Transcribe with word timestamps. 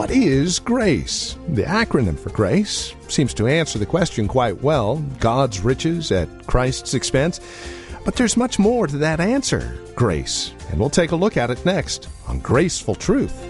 What 0.00 0.10
is 0.10 0.58
grace? 0.58 1.36
The 1.48 1.64
acronym 1.64 2.18
for 2.18 2.30
grace 2.30 2.94
seems 3.08 3.34
to 3.34 3.46
answer 3.46 3.78
the 3.78 3.84
question 3.84 4.28
quite 4.28 4.62
well 4.62 4.96
God's 5.18 5.60
riches 5.60 6.10
at 6.10 6.46
Christ's 6.46 6.94
expense. 6.94 7.38
But 8.06 8.16
there's 8.16 8.34
much 8.34 8.58
more 8.58 8.86
to 8.86 8.96
that 8.96 9.20
answer 9.20 9.78
grace. 9.94 10.54
And 10.70 10.80
we'll 10.80 10.88
take 10.88 11.10
a 11.10 11.16
look 11.16 11.36
at 11.36 11.50
it 11.50 11.66
next 11.66 12.08
on 12.28 12.40
Graceful 12.40 12.94
Truth. 12.94 13.49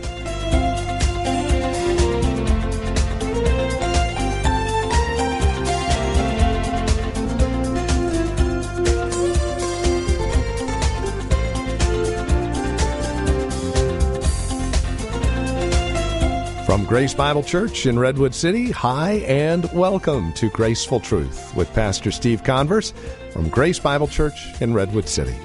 Grace 16.90 17.14
Bible 17.14 17.44
Church 17.44 17.86
in 17.86 18.00
Redwood 18.00 18.34
City, 18.34 18.72
hi 18.72 19.22
and 19.28 19.72
welcome 19.72 20.32
to 20.32 20.50
Graceful 20.50 20.98
Truth 20.98 21.54
with 21.54 21.72
Pastor 21.72 22.10
Steve 22.10 22.42
Converse 22.42 22.92
from 23.32 23.48
Grace 23.48 23.78
Bible 23.78 24.08
Church 24.08 24.60
in 24.60 24.74
Redwood 24.74 25.08
City. 25.08 25.36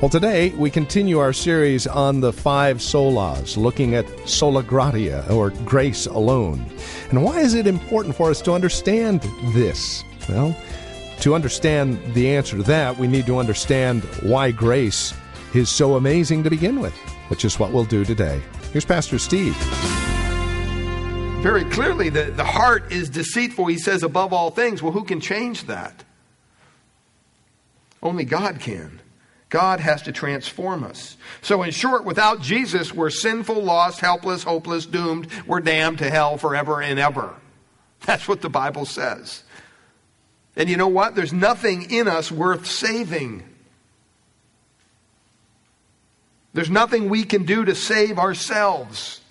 Well, 0.00 0.08
today 0.08 0.48
we 0.50 0.70
continue 0.70 1.20
our 1.20 1.32
series 1.32 1.86
on 1.86 2.18
the 2.18 2.32
five 2.32 2.78
solas, 2.78 3.56
looking 3.56 3.94
at 3.94 4.08
sola 4.28 4.64
gratia, 4.64 5.24
or 5.32 5.50
grace 5.64 6.06
alone. 6.06 6.66
And 7.10 7.22
why 7.22 7.42
is 7.42 7.54
it 7.54 7.68
important 7.68 8.16
for 8.16 8.28
us 8.28 8.42
to 8.42 8.52
understand 8.52 9.20
this? 9.54 10.02
Well, 10.28 10.56
to 11.20 11.36
understand 11.36 12.00
the 12.12 12.34
answer 12.34 12.56
to 12.56 12.62
that, 12.64 12.98
we 12.98 13.06
need 13.06 13.26
to 13.26 13.38
understand 13.38 14.02
why 14.24 14.50
grace 14.50 15.14
is 15.54 15.70
so 15.70 15.94
amazing 15.94 16.42
to 16.42 16.50
begin 16.50 16.80
with, 16.80 16.96
which 17.28 17.44
is 17.44 17.60
what 17.60 17.70
we'll 17.70 17.84
do 17.84 18.04
today. 18.04 18.42
Here's 18.72 18.84
Pastor 18.84 19.20
Steve 19.20 19.56
very 21.42 21.64
clearly 21.64 22.08
the, 22.08 22.24
the 22.24 22.44
heart 22.44 22.92
is 22.92 23.10
deceitful. 23.10 23.66
He 23.66 23.78
says, 23.78 24.02
above 24.02 24.32
all 24.32 24.50
things. 24.50 24.82
Well, 24.82 24.92
who 24.92 25.04
can 25.04 25.20
change 25.20 25.66
that? 25.66 26.04
Only 28.02 28.24
God 28.24 28.60
can. 28.60 29.00
God 29.48 29.80
has 29.80 30.02
to 30.02 30.12
transform 30.12 30.82
us. 30.82 31.16
So, 31.42 31.62
in 31.62 31.72
short, 31.72 32.04
without 32.04 32.40
Jesus, 32.40 32.94
we're 32.94 33.10
sinful, 33.10 33.62
lost, 33.62 34.00
helpless, 34.00 34.42
hopeless, 34.42 34.86
doomed. 34.86 35.28
We're 35.46 35.60
damned 35.60 35.98
to 35.98 36.08
hell 36.08 36.38
forever 36.38 36.80
and 36.80 36.98
ever. 36.98 37.34
That's 38.06 38.26
what 38.26 38.40
the 38.40 38.48
Bible 38.48 38.86
says. 38.86 39.42
And 40.56 40.68
you 40.68 40.76
know 40.76 40.88
what? 40.88 41.14
There's 41.14 41.32
nothing 41.32 41.90
in 41.90 42.08
us 42.08 42.32
worth 42.32 42.66
saving. 42.66 43.42
There's 46.54 46.70
nothing 46.70 47.08
we 47.08 47.24
can 47.24 47.44
do 47.44 47.64
to 47.64 47.74
save 47.74 48.18
ourselves. 48.18 49.21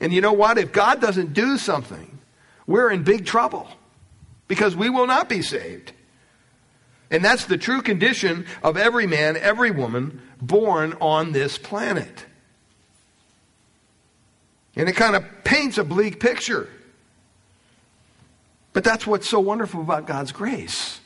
And 0.00 0.12
you 0.12 0.20
know 0.20 0.32
what? 0.32 0.58
If 0.58 0.72
God 0.72 1.00
doesn't 1.00 1.32
do 1.32 1.58
something, 1.58 2.18
we're 2.66 2.90
in 2.90 3.02
big 3.02 3.26
trouble 3.26 3.68
because 4.46 4.76
we 4.76 4.90
will 4.90 5.06
not 5.06 5.28
be 5.28 5.42
saved. 5.42 5.92
And 7.10 7.24
that's 7.24 7.46
the 7.46 7.56
true 7.56 7.82
condition 7.82 8.46
of 8.62 8.76
every 8.76 9.06
man, 9.06 9.36
every 9.36 9.70
woman 9.70 10.20
born 10.40 10.94
on 11.00 11.32
this 11.32 11.58
planet. 11.58 12.26
And 14.76 14.88
it 14.88 14.92
kind 14.92 15.16
of 15.16 15.24
paints 15.42 15.78
a 15.78 15.84
bleak 15.84 16.20
picture. 16.20 16.68
But 18.72 18.84
that's 18.84 19.06
what's 19.06 19.28
so 19.28 19.40
wonderful 19.40 19.80
about 19.80 20.06
God's 20.06 20.30
grace. 20.30 21.00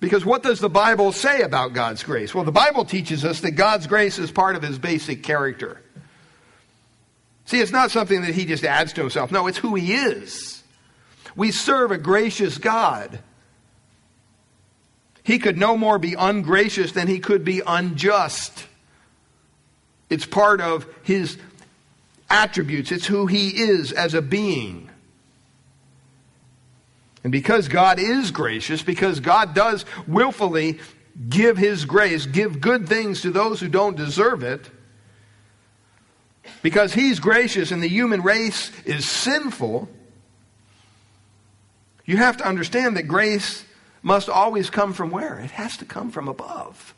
Because 0.00 0.24
what 0.24 0.42
does 0.42 0.58
the 0.58 0.70
Bible 0.70 1.12
say 1.12 1.42
about 1.42 1.74
God's 1.74 2.02
grace? 2.02 2.34
Well, 2.34 2.44
the 2.44 2.50
Bible 2.50 2.84
teaches 2.84 3.24
us 3.24 3.40
that 3.40 3.52
God's 3.52 3.86
grace 3.86 4.18
is 4.18 4.30
part 4.30 4.56
of 4.56 4.62
his 4.62 4.78
basic 4.78 5.22
character. 5.22 5.81
See, 7.44 7.60
it's 7.60 7.72
not 7.72 7.90
something 7.90 8.22
that 8.22 8.34
he 8.34 8.44
just 8.44 8.64
adds 8.64 8.92
to 8.94 9.00
himself. 9.00 9.32
No, 9.32 9.46
it's 9.46 9.58
who 9.58 9.74
he 9.74 9.94
is. 9.94 10.62
We 11.34 11.50
serve 11.50 11.90
a 11.90 11.98
gracious 11.98 12.58
God. 12.58 13.20
He 15.22 15.38
could 15.38 15.56
no 15.56 15.76
more 15.76 15.98
be 15.98 16.14
ungracious 16.18 16.92
than 16.92 17.08
he 17.08 17.18
could 17.18 17.44
be 17.44 17.62
unjust. 17.66 18.66
It's 20.10 20.26
part 20.26 20.60
of 20.60 20.86
his 21.02 21.38
attributes, 22.28 22.92
it's 22.92 23.06
who 23.06 23.26
he 23.26 23.48
is 23.48 23.92
as 23.92 24.14
a 24.14 24.22
being. 24.22 24.88
And 27.24 27.30
because 27.30 27.68
God 27.68 27.98
is 27.98 28.30
gracious, 28.30 28.82
because 28.82 29.20
God 29.20 29.54
does 29.54 29.84
willfully 30.08 30.80
give 31.28 31.56
his 31.56 31.84
grace, 31.84 32.26
give 32.26 32.60
good 32.60 32.88
things 32.88 33.20
to 33.22 33.30
those 33.30 33.60
who 33.60 33.68
don't 33.68 33.96
deserve 33.96 34.42
it, 34.42 34.70
because 36.62 36.94
he's 36.94 37.20
gracious 37.20 37.70
and 37.70 37.82
the 37.82 37.88
human 37.88 38.22
race 38.22 38.70
is 38.84 39.08
sinful, 39.08 39.88
you 42.04 42.16
have 42.16 42.36
to 42.38 42.46
understand 42.46 42.96
that 42.96 43.04
grace 43.04 43.64
must 44.02 44.28
always 44.28 44.70
come 44.70 44.92
from 44.92 45.10
where? 45.10 45.38
It 45.38 45.52
has 45.52 45.76
to 45.78 45.84
come 45.84 46.10
from 46.10 46.28
above. 46.28 46.94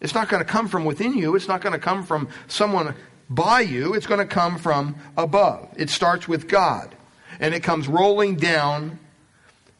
It's 0.00 0.14
not 0.14 0.28
going 0.28 0.44
to 0.44 0.48
come 0.48 0.68
from 0.68 0.84
within 0.84 1.14
you. 1.14 1.36
It's 1.36 1.48
not 1.48 1.60
going 1.60 1.72
to 1.72 1.78
come 1.78 2.04
from 2.04 2.28
someone 2.48 2.94
by 3.30 3.60
you. 3.60 3.94
It's 3.94 4.06
going 4.06 4.20
to 4.20 4.26
come 4.26 4.58
from 4.58 4.96
above. 5.16 5.68
It 5.76 5.88
starts 5.88 6.28
with 6.28 6.48
God. 6.48 6.94
And 7.40 7.54
it 7.54 7.62
comes 7.62 7.88
rolling 7.88 8.36
down 8.36 8.98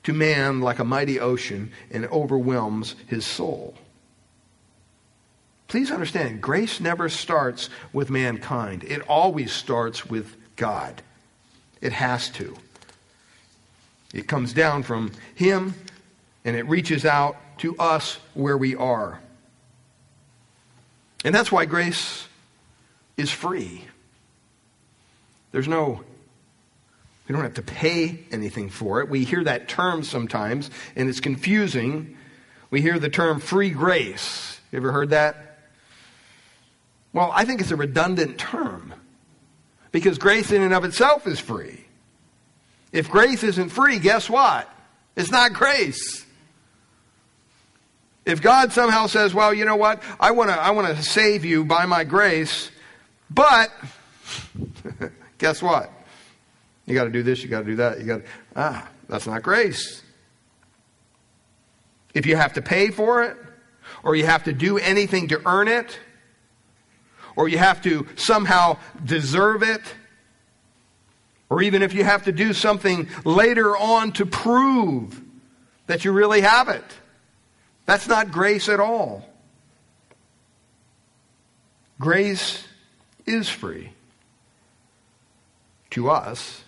to 0.04 0.12
man 0.12 0.60
like 0.60 0.78
a 0.78 0.84
mighty 0.84 1.18
ocean 1.18 1.72
and 1.90 2.06
overwhelms 2.06 2.94
his 3.06 3.26
soul. 3.26 3.74
Please 5.68 5.90
understand, 5.90 6.40
grace 6.40 6.80
never 6.80 7.08
starts 7.08 7.70
with 7.92 8.10
mankind, 8.10 8.84
it 8.84 9.02
always 9.08 9.52
starts 9.52 10.06
with 10.06 10.36
God. 10.56 11.02
It 11.80 11.92
has 11.92 12.30
to. 12.30 12.56
It 14.14 14.28
comes 14.28 14.52
down 14.52 14.84
from 14.84 15.12
Him 15.34 15.74
and 16.44 16.56
it 16.56 16.66
reaches 16.68 17.04
out 17.04 17.36
to 17.58 17.76
us 17.78 18.18
where 18.34 18.56
we 18.56 18.76
are. 18.76 19.20
And 21.24 21.34
that's 21.34 21.50
why 21.50 21.64
grace 21.64 22.26
is 23.16 23.30
free. 23.30 23.84
There's 25.52 25.68
no, 25.68 26.02
we 27.28 27.32
don't 27.32 27.42
have 27.42 27.54
to 27.54 27.62
pay 27.62 28.20
anything 28.30 28.70
for 28.70 29.00
it. 29.00 29.08
We 29.08 29.24
hear 29.24 29.44
that 29.44 29.68
term 29.68 30.04
sometimes 30.04 30.70
and 30.96 31.08
it's 31.08 31.20
confusing. 31.20 32.16
We 32.70 32.80
hear 32.80 32.98
the 32.98 33.10
term 33.10 33.40
free 33.40 33.70
grace. 33.70 34.60
You 34.70 34.78
ever 34.78 34.92
heard 34.92 35.10
that? 35.10 35.43
Well, 37.14 37.30
I 37.32 37.44
think 37.44 37.60
it's 37.60 37.70
a 37.70 37.76
redundant 37.76 38.36
term 38.38 38.92
because 39.92 40.18
grace 40.18 40.50
in 40.50 40.60
and 40.60 40.74
of 40.74 40.84
itself 40.84 41.26
is 41.26 41.38
free. 41.38 41.80
If 42.92 43.08
grace 43.08 43.44
isn't 43.44 43.70
free, 43.70 44.00
guess 44.00 44.28
what? 44.28 44.68
It's 45.16 45.30
not 45.30 45.52
grace. 45.52 46.26
If 48.26 48.42
God 48.42 48.72
somehow 48.72 49.06
says, 49.06 49.32
well, 49.32 49.54
you 49.54 49.64
know 49.64 49.76
what? 49.76 50.02
I 50.18 50.32
want 50.32 50.50
to 50.50 50.56
I 50.56 50.70
want 50.70 50.88
to 50.88 51.02
save 51.02 51.44
you 51.44 51.64
by 51.64 51.86
my 51.86 52.02
grace, 52.02 52.70
but 53.30 53.70
guess 55.38 55.62
what? 55.62 55.92
You 56.86 56.94
got 56.94 57.04
to 57.04 57.10
do 57.10 57.22
this, 57.22 57.42
you 57.42 57.48
got 57.48 57.60
to 57.60 57.66
do 57.66 57.76
that, 57.76 58.00
you 58.00 58.06
got 58.06 58.22
ah, 58.56 58.88
that's 59.08 59.26
not 59.26 59.42
grace. 59.42 60.02
If 62.12 62.26
you 62.26 62.34
have 62.34 62.54
to 62.54 62.62
pay 62.62 62.90
for 62.90 63.22
it 63.22 63.36
or 64.02 64.16
you 64.16 64.26
have 64.26 64.44
to 64.44 64.52
do 64.52 64.78
anything 64.78 65.28
to 65.28 65.40
earn 65.46 65.68
it, 65.68 65.98
or 67.36 67.48
you 67.48 67.58
have 67.58 67.82
to 67.82 68.06
somehow 68.16 68.78
deserve 69.04 69.62
it, 69.62 69.82
or 71.50 71.62
even 71.62 71.82
if 71.82 71.92
you 71.94 72.04
have 72.04 72.24
to 72.24 72.32
do 72.32 72.52
something 72.52 73.08
later 73.24 73.76
on 73.76 74.12
to 74.12 74.26
prove 74.26 75.20
that 75.86 76.04
you 76.04 76.12
really 76.12 76.40
have 76.40 76.68
it. 76.68 76.84
That's 77.86 78.08
not 78.08 78.30
grace 78.30 78.68
at 78.68 78.80
all. 78.80 79.28
Grace 82.00 82.66
is 83.26 83.48
free 83.48 83.92
to 85.90 86.10
us. 86.10 86.62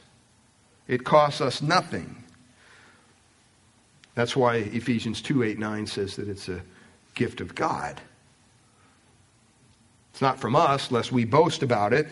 It 0.86 1.04
costs 1.04 1.40
us 1.40 1.60
nothing. 1.60 2.24
That's 4.14 4.36
why 4.36 4.56
Ephesians 4.56 5.20
2 5.20 5.42
8 5.42 5.58
9 5.58 5.86
says 5.86 6.16
that 6.16 6.28
it's 6.28 6.48
a 6.48 6.62
gift 7.14 7.40
of 7.40 7.54
God. 7.54 8.00
It's 10.16 10.22
not 10.22 10.40
from 10.40 10.56
us, 10.56 10.90
lest 10.90 11.12
we 11.12 11.26
boast 11.26 11.62
about 11.62 11.92
it. 11.92 12.08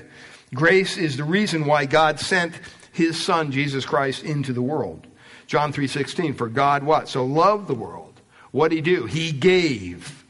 Grace 0.53 0.99
is 0.99 1.17
the 1.17 1.25
reason 1.25 1.65
why 1.65 1.87
God 1.87 2.21
sent 2.21 2.53
his 2.93 3.19
son 3.19 3.51
Jesus 3.51 3.87
Christ 3.87 4.25
into 4.25 4.53
the 4.53 4.61
world. 4.61 5.07
John 5.47 5.73
3:16 5.73 6.35
for 6.35 6.51
God 6.51 6.83
what? 6.83 7.09
So 7.09 7.25
loved 7.25 7.67
the 7.67 7.75
world. 7.75 8.21
What 8.51 8.69
did 8.69 8.75
he 8.75 8.83
do? 8.83 9.07
He 9.07 9.33
gave 9.33 10.23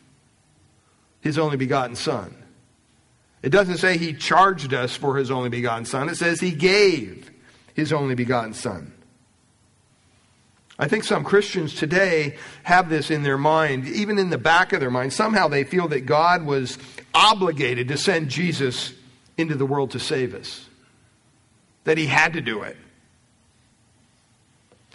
his 1.21 1.37
only 1.37 1.57
begotten 1.57 1.97
son. 1.97 2.37
It 3.43 3.51
doesn't 3.51 3.79
say 3.79 3.99
he 3.99 4.13
charged 4.13 4.73
us 4.73 4.95
for 4.95 5.17
his 5.17 5.33
only 5.33 5.49
begotten 5.49 5.85
son. 5.85 6.09
It 6.09 6.17
says 6.17 6.39
he 6.39 6.53
gave 6.53 7.33
his 7.75 7.93
only 7.93 8.15
begotten 8.15 8.55
son. 8.55 8.94
I 10.79 10.89
think 10.89 11.05
some 11.05 11.23
Christians 11.23 11.75
today 11.75 12.37
have 12.65 12.89
this 12.89 13.11
in 13.11 13.23
their 13.23 13.39
mind, 13.39 13.87
even 13.87 14.19
in 14.19 14.31
the 14.31 14.39
back 14.39 14.73
of 14.73 14.81
their 14.81 14.91
mind. 14.91 15.13
Somehow 15.13 15.47
they 15.47 15.63
feel 15.63 15.87
that 15.89 16.01
God 16.01 16.45
was 16.45 16.79
obligated 17.15 17.89
to 17.89 17.97
send 17.97 18.29
Jesus 18.29 18.93
into 19.37 19.55
the 19.55 19.67
world 19.67 19.93
to 19.93 20.01
save 20.01 20.35
us, 20.35 20.69
that 21.85 21.97
he 21.97 22.07
had 22.07 22.33
to 22.33 22.41
do 22.41 22.63
it. 22.63 22.77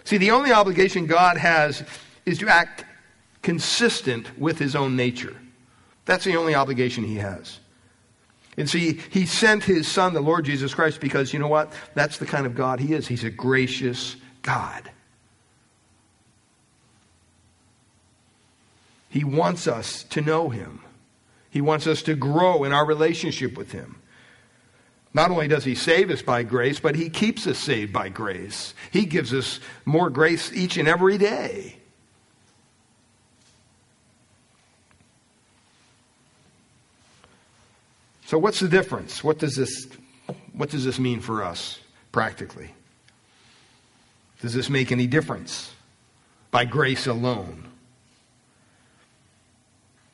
See, 0.03 0.17
the 0.17 0.31
only 0.31 0.51
obligation 0.51 1.05
God 1.05 1.37
has 1.37 1.83
is 2.25 2.39
to 2.39 2.49
act 2.49 2.83
consistent 3.41 4.37
with 4.37 4.59
his 4.59 4.75
own 4.75 4.95
nature. 4.95 5.35
That's 6.05 6.25
the 6.25 6.35
only 6.35 6.55
obligation 6.55 7.03
he 7.05 7.15
has. 7.15 7.59
And 8.57 8.69
see, 8.69 8.99
he 9.11 9.25
sent 9.25 9.63
his 9.63 9.87
son, 9.87 10.13
the 10.13 10.19
Lord 10.19 10.43
Jesus 10.43 10.73
Christ, 10.73 10.99
because 10.99 11.31
you 11.31 11.39
know 11.39 11.47
what? 11.47 11.71
That's 11.93 12.17
the 12.17 12.25
kind 12.25 12.45
of 12.45 12.55
God 12.55 12.79
he 12.79 12.93
is. 12.93 13.07
He's 13.07 13.23
a 13.23 13.29
gracious 13.29 14.17
God. 14.41 14.89
He 19.09 19.23
wants 19.23 19.67
us 19.67 20.03
to 20.05 20.21
know 20.21 20.49
him. 20.49 20.81
He 21.49 21.61
wants 21.61 21.87
us 21.87 22.03
to 22.03 22.15
grow 22.15 22.63
in 22.63 22.71
our 22.71 22.85
relationship 22.85 23.57
with 23.57 23.71
him. 23.71 23.99
Not 25.13 25.31
only 25.31 25.47
does 25.47 25.65
he 25.65 25.73
save 25.73 26.11
us 26.11 26.21
by 26.21 26.43
grace, 26.43 26.79
but 26.79 26.95
he 26.95 27.09
keeps 27.09 27.47
us 27.47 27.57
saved 27.57 27.91
by 27.91 28.09
grace. 28.09 28.75
He 28.91 29.05
gives 29.05 29.33
us 29.33 29.59
more 29.83 30.11
grace 30.11 30.53
each 30.53 30.77
and 30.77 30.87
every 30.87 31.17
day. 31.17 31.77
So 38.25 38.37
what's 38.37 38.59
the 38.59 38.67
difference? 38.67 39.23
What 39.23 39.39
does 39.39 39.55
this 39.55 39.87
what 40.53 40.69
does 40.69 40.85
this 40.85 40.99
mean 40.99 41.19
for 41.19 41.43
us 41.43 41.79
practically? 42.11 42.71
Does 44.41 44.53
this 44.53 44.69
make 44.69 44.91
any 44.91 45.07
difference? 45.07 45.73
By 46.51 46.65
grace 46.65 47.07
alone. 47.07 47.68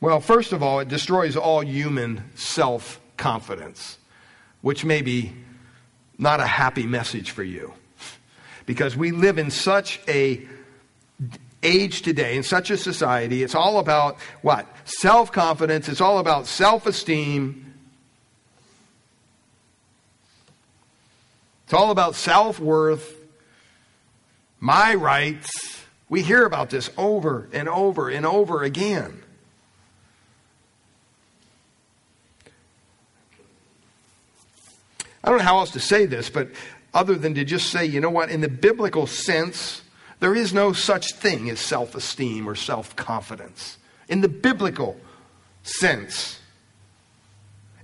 Well, 0.05 0.19
first 0.19 0.53
of 0.53 0.61
all, 0.61 0.81
it 0.81 0.87
destroys 0.87 1.35
all 1.35 1.65
human 1.65 2.29
self 2.35 3.01
confidence, 3.17 3.97
which 4.61 4.85
may 4.85 5.01
be 5.01 5.33
not 6.19 6.39
a 6.39 6.45
happy 6.45 6.85
message 6.85 7.31
for 7.31 7.41
you. 7.41 7.73
Because 8.67 8.95
we 8.95 9.09
live 9.09 9.39
in 9.39 9.49
such 9.49 9.99
a 10.07 10.47
age 11.63 12.03
today, 12.03 12.37
in 12.37 12.43
such 12.43 12.69
a 12.69 12.77
society, 12.77 13.41
it's 13.41 13.55
all 13.55 13.79
about 13.79 14.19
what? 14.43 14.67
Self 14.83 15.31
confidence, 15.31 15.89
it's 15.89 16.01
all 16.01 16.19
about 16.19 16.45
self 16.45 16.85
esteem. 16.85 17.73
It's 21.63 21.73
all 21.73 21.89
about 21.89 22.13
self 22.13 22.59
worth, 22.59 23.11
my 24.59 24.93
rights. 24.93 25.81
We 26.09 26.21
hear 26.21 26.45
about 26.45 26.69
this 26.69 26.91
over 26.95 27.49
and 27.51 27.67
over 27.67 28.07
and 28.07 28.23
over 28.23 28.61
again. 28.61 29.23
I 35.25 35.29
don't 35.29 35.39
know 35.39 35.43
how 35.43 35.57
else 35.57 35.71
to 35.71 35.79
say 35.79 36.05
this, 36.05 36.29
but 36.29 36.49
other 36.93 37.15
than 37.15 37.33
to 37.33 37.43
just 37.43 37.71
say, 37.71 37.83
you 37.83 37.99
know 37.99 38.11
what, 38.11 38.29
in 38.29 38.41
the 38.41 38.47
biblical 38.47 39.07
sense, 39.07 39.81
there 40.19 40.35
is 40.35 40.53
no 40.53 40.71
such 40.71 41.13
thing 41.13 41.49
as 41.49 41.59
self 41.59 41.95
esteem 41.95 42.47
or 42.47 42.53
self 42.53 42.95
confidence. 42.95 43.79
In 44.07 44.21
the 44.21 44.29
biblical 44.29 44.99
sense. 45.63 46.39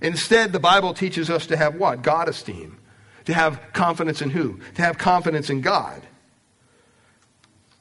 Instead, 0.00 0.52
the 0.52 0.60
Bible 0.60 0.94
teaches 0.94 1.30
us 1.30 1.46
to 1.46 1.56
have 1.56 1.74
what? 1.74 2.02
God 2.02 2.28
esteem. 2.28 2.78
To 3.24 3.34
have 3.34 3.60
confidence 3.72 4.22
in 4.22 4.30
who? 4.30 4.60
To 4.76 4.82
have 4.82 4.96
confidence 4.96 5.50
in 5.50 5.62
God. 5.62 6.00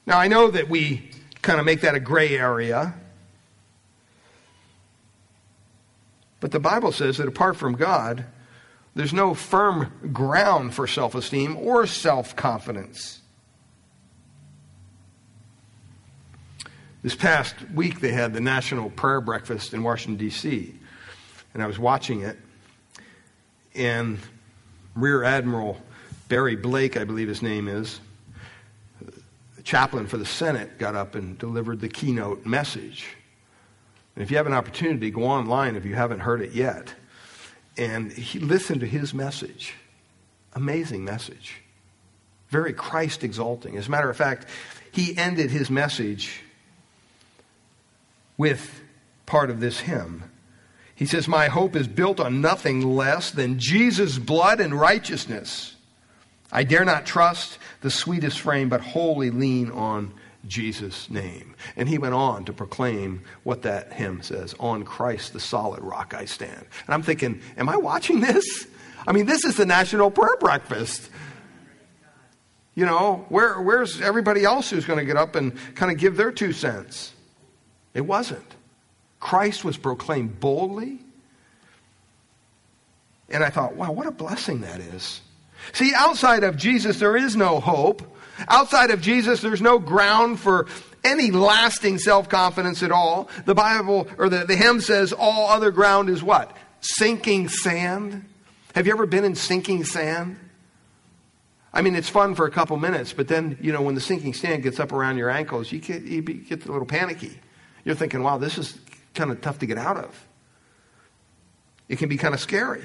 Now, 0.07 0.17
I 0.17 0.27
know 0.27 0.49
that 0.49 0.69
we 0.69 1.11
kind 1.43 1.59
of 1.59 1.65
make 1.65 1.81
that 1.81 1.93
a 1.93 1.99
gray 1.99 2.35
area. 2.35 2.95
But 6.39 6.51
the 6.51 6.59
Bible 6.59 6.91
says 6.91 7.17
that 7.17 7.27
apart 7.27 7.55
from 7.55 7.73
God, 7.73 8.25
there's 8.95 9.13
no 9.13 9.33
firm 9.33 10.11
ground 10.11 10.73
for 10.73 10.87
self 10.87 11.15
esteem 11.15 11.55
or 11.57 11.87
self 11.87 12.35
confidence. 12.35 13.21
This 17.03 17.15
past 17.15 17.55
week, 17.73 17.99
they 17.99 18.11
had 18.11 18.33
the 18.33 18.41
National 18.41 18.91
Prayer 18.91 19.21
Breakfast 19.21 19.73
in 19.73 19.81
Washington, 19.81 20.23
D.C., 20.23 20.75
and 21.53 21.63
I 21.63 21.65
was 21.65 21.79
watching 21.79 22.21
it. 22.21 22.37
And 23.73 24.19
Rear 24.93 25.23
Admiral 25.23 25.81
Barry 26.27 26.55
Black, 26.55 26.97
I 26.97 27.03
believe 27.03 27.27
his 27.27 27.41
name 27.41 27.67
is, 27.67 27.99
chaplain 29.63 30.05
for 30.05 30.17
the 30.17 30.25
Senate, 30.25 30.77
got 30.77 30.95
up 30.95 31.15
and 31.15 31.37
delivered 31.39 31.79
the 31.79 31.89
keynote 31.89 32.45
message. 32.45 33.07
And 34.15 34.23
if 34.23 34.29
you 34.29 34.37
have 34.37 34.45
an 34.45 34.53
opportunity, 34.53 35.09
go 35.09 35.23
online 35.23 35.75
if 35.75 35.85
you 35.85 35.95
haven't 35.95 36.19
heard 36.19 36.41
it 36.41 36.51
yet. 36.51 36.93
And 37.77 38.11
he 38.11 38.39
listened 38.39 38.81
to 38.81 38.87
his 38.87 39.13
message. 39.13 39.75
Amazing 40.53 41.03
message. 41.03 41.61
Very 42.49 42.73
Christ 42.73 43.23
exalting. 43.23 43.77
As 43.77 43.87
a 43.87 43.91
matter 43.91 44.09
of 44.09 44.17
fact, 44.17 44.45
he 44.91 45.17
ended 45.17 45.51
his 45.51 45.69
message 45.69 46.41
with 48.37 48.81
part 49.25 49.49
of 49.49 49.59
this 49.59 49.79
hymn. 49.79 50.23
He 50.93 51.05
says, 51.05 51.27
My 51.27 51.47
hope 51.47 51.75
is 51.75 51.87
built 51.87 52.19
on 52.19 52.41
nothing 52.41 52.81
less 52.81 53.31
than 53.31 53.59
Jesus' 53.59 54.17
blood 54.17 54.59
and 54.59 54.77
righteousness. 54.77 55.75
I 56.51 56.63
dare 56.63 56.83
not 56.83 57.05
trust 57.05 57.57
the 57.79 57.89
sweetest 57.89 58.39
frame, 58.39 58.67
but 58.67 58.81
wholly 58.81 59.31
lean 59.31 59.71
on 59.71 60.13
Jesus' 60.47 61.09
name. 61.09 61.55
And 61.75 61.87
he 61.87 61.97
went 61.97 62.13
on 62.13 62.45
to 62.45 62.53
proclaim 62.53 63.23
what 63.43 63.61
that 63.63 63.93
hymn 63.93 64.21
says 64.21 64.55
On 64.59 64.83
Christ, 64.83 65.33
the 65.33 65.39
solid 65.39 65.81
rock, 65.81 66.13
I 66.13 66.25
stand. 66.25 66.65
And 66.85 66.93
I'm 66.93 67.03
thinking, 67.03 67.41
Am 67.57 67.69
I 67.69 67.77
watching 67.77 68.21
this? 68.21 68.67
I 69.07 69.13
mean, 69.13 69.25
this 69.25 69.45
is 69.45 69.57
the 69.57 69.65
National 69.65 70.11
Prayer 70.11 70.37
Breakfast. 70.39 71.09
You 72.75 72.85
know, 72.85 73.25
where, 73.29 73.59
where's 73.61 73.99
everybody 73.99 74.43
else 74.43 74.69
who's 74.69 74.85
going 74.85 74.99
to 74.99 75.05
get 75.05 75.17
up 75.17 75.35
and 75.35 75.57
kind 75.75 75.91
of 75.91 75.97
give 75.97 76.15
their 76.15 76.31
two 76.31 76.53
cents? 76.53 77.13
It 77.93 78.01
wasn't. 78.01 78.45
Christ 79.19 79.65
was 79.65 79.77
proclaimed 79.77 80.39
boldly. 80.39 80.99
And 83.29 83.43
I 83.43 83.49
thought, 83.49 83.75
wow, 83.75 83.91
what 83.91 84.07
a 84.07 84.11
blessing 84.11 84.61
that 84.61 84.79
is. 84.79 85.21
See, 85.73 85.93
outside 85.95 86.43
of 86.43 86.57
Jesus, 86.57 86.99
there 86.99 87.15
is 87.15 87.35
no 87.35 87.59
hope. 87.59 88.01
Outside 88.47 88.91
of 88.91 89.01
Jesus, 89.01 89.41
there's 89.41 89.61
no 89.61 89.79
ground 89.79 90.39
for 90.39 90.67
any 91.03 91.31
lasting 91.31 91.97
self 91.97 92.29
confidence 92.29 92.83
at 92.83 92.91
all. 92.91 93.29
The 93.45 93.55
Bible, 93.55 94.07
or 94.17 94.29
the, 94.29 94.45
the 94.45 94.55
hymn 94.55 94.81
says, 94.81 95.13
all 95.13 95.49
other 95.49 95.71
ground 95.71 96.09
is 96.09 96.23
what? 96.23 96.55
Sinking 96.81 97.49
sand. 97.49 98.25
Have 98.75 98.87
you 98.87 98.93
ever 98.93 99.05
been 99.05 99.23
in 99.25 99.35
sinking 99.35 99.83
sand? 99.83 100.37
I 101.73 101.81
mean, 101.81 101.95
it's 101.95 102.09
fun 102.09 102.35
for 102.35 102.45
a 102.45 102.51
couple 102.51 102.77
minutes, 102.77 103.13
but 103.13 103.27
then, 103.27 103.57
you 103.61 103.71
know, 103.71 103.81
when 103.81 103.95
the 103.95 104.01
sinking 104.01 104.33
sand 104.33 104.63
gets 104.63 104.79
up 104.79 104.91
around 104.91 105.17
your 105.17 105.29
ankles, 105.29 105.71
you 105.71 105.79
get, 105.79 106.03
you 106.03 106.21
get 106.21 106.65
a 106.65 106.71
little 106.71 106.87
panicky. 106.87 107.39
You're 107.85 107.95
thinking, 107.95 108.23
wow, 108.23 108.37
this 108.37 108.57
is 108.57 108.77
kind 109.13 109.31
of 109.31 109.41
tough 109.41 109.59
to 109.59 109.65
get 109.65 109.77
out 109.77 109.97
of. 109.97 110.27
It 111.87 111.97
can 111.97 112.09
be 112.09 112.17
kind 112.17 112.33
of 112.33 112.39
scary. 112.39 112.83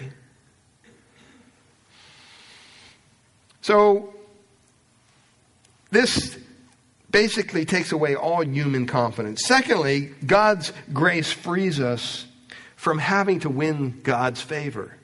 So, 3.61 4.15
this 5.97 6.39
basically 7.11 7.65
takes 7.65 7.91
away 7.91 8.15
all 8.15 8.45
human 8.45 8.87
confidence. 8.87 9.43
Secondly, 9.47 10.11
God's 10.27 10.73
grace 10.93 11.33
frees 11.33 11.81
us 11.81 12.27
from 12.77 12.99
having 12.99 13.41
to 13.41 13.49
win 13.49 14.01
God's 14.03 14.43
favor. 14.43 14.95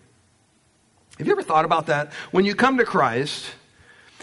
Have 1.16 1.26
you 1.26 1.32
ever 1.32 1.42
thought 1.42 1.64
about 1.64 1.86
that? 1.86 2.12
When 2.30 2.44
you 2.44 2.54
come 2.54 2.76
to 2.76 2.84
Christ, 2.84 3.46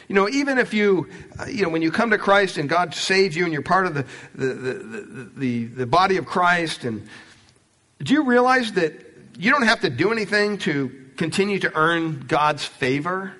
you 0.07 0.13
know, 0.13 0.29
even 0.29 0.59
if 0.59 0.73
you, 0.73 1.09
uh, 1.39 1.45
you 1.45 1.63
know, 1.63 1.69
when 1.69 1.81
you 1.81 1.91
come 1.91 2.11
to 2.11 2.19
Christ 2.19 2.59
and 2.59 2.69
God 2.69 2.93
saves 2.93 3.35
you 3.35 3.45
and 3.45 3.53
you're 3.53 3.63
part 3.63 3.87
of 3.87 3.95
the, 3.95 4.05
the, 4.35 4.53
the, 4.53 5.31
the, 5.35 5.65
the 5.65 5.85
body 5.87 6.17
of 6.17 6.27
Christ, 6.27 6.83
and 6.83 7.07
do 7.97 8.13
you 8.13 8.25
realize 8.25 8.73
that 8.73 8.93
you 9.39 9.49
don't 9.49 9.65
have 9.65 9.81
to 9.81 9.89
do 9.89 10.11
anything 10.11 10.59
to 10.59 10.91
continue 11.17 11.57
to 11.59 11.75
earn 11.75 12.25
God's 12.27 12.63
favor? 12.63 13.33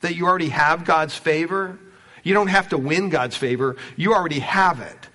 That 0.00 0.14
you 0.14 0.26
already 0.26 0.50
have 0.50 0.84
God's 0.84 1.16
favor? 1.16 1.78
You 2.22 2.34
don't 2.34 2.48
have 2.48 2.68
to 2.70 2.78
win 2.78 3.08
God's 3.08 3.36
favor. 3.36 3.76
You 3.96 4.14
already 4.14 4.40
have 4.40 4.80
it. 4.80 5.08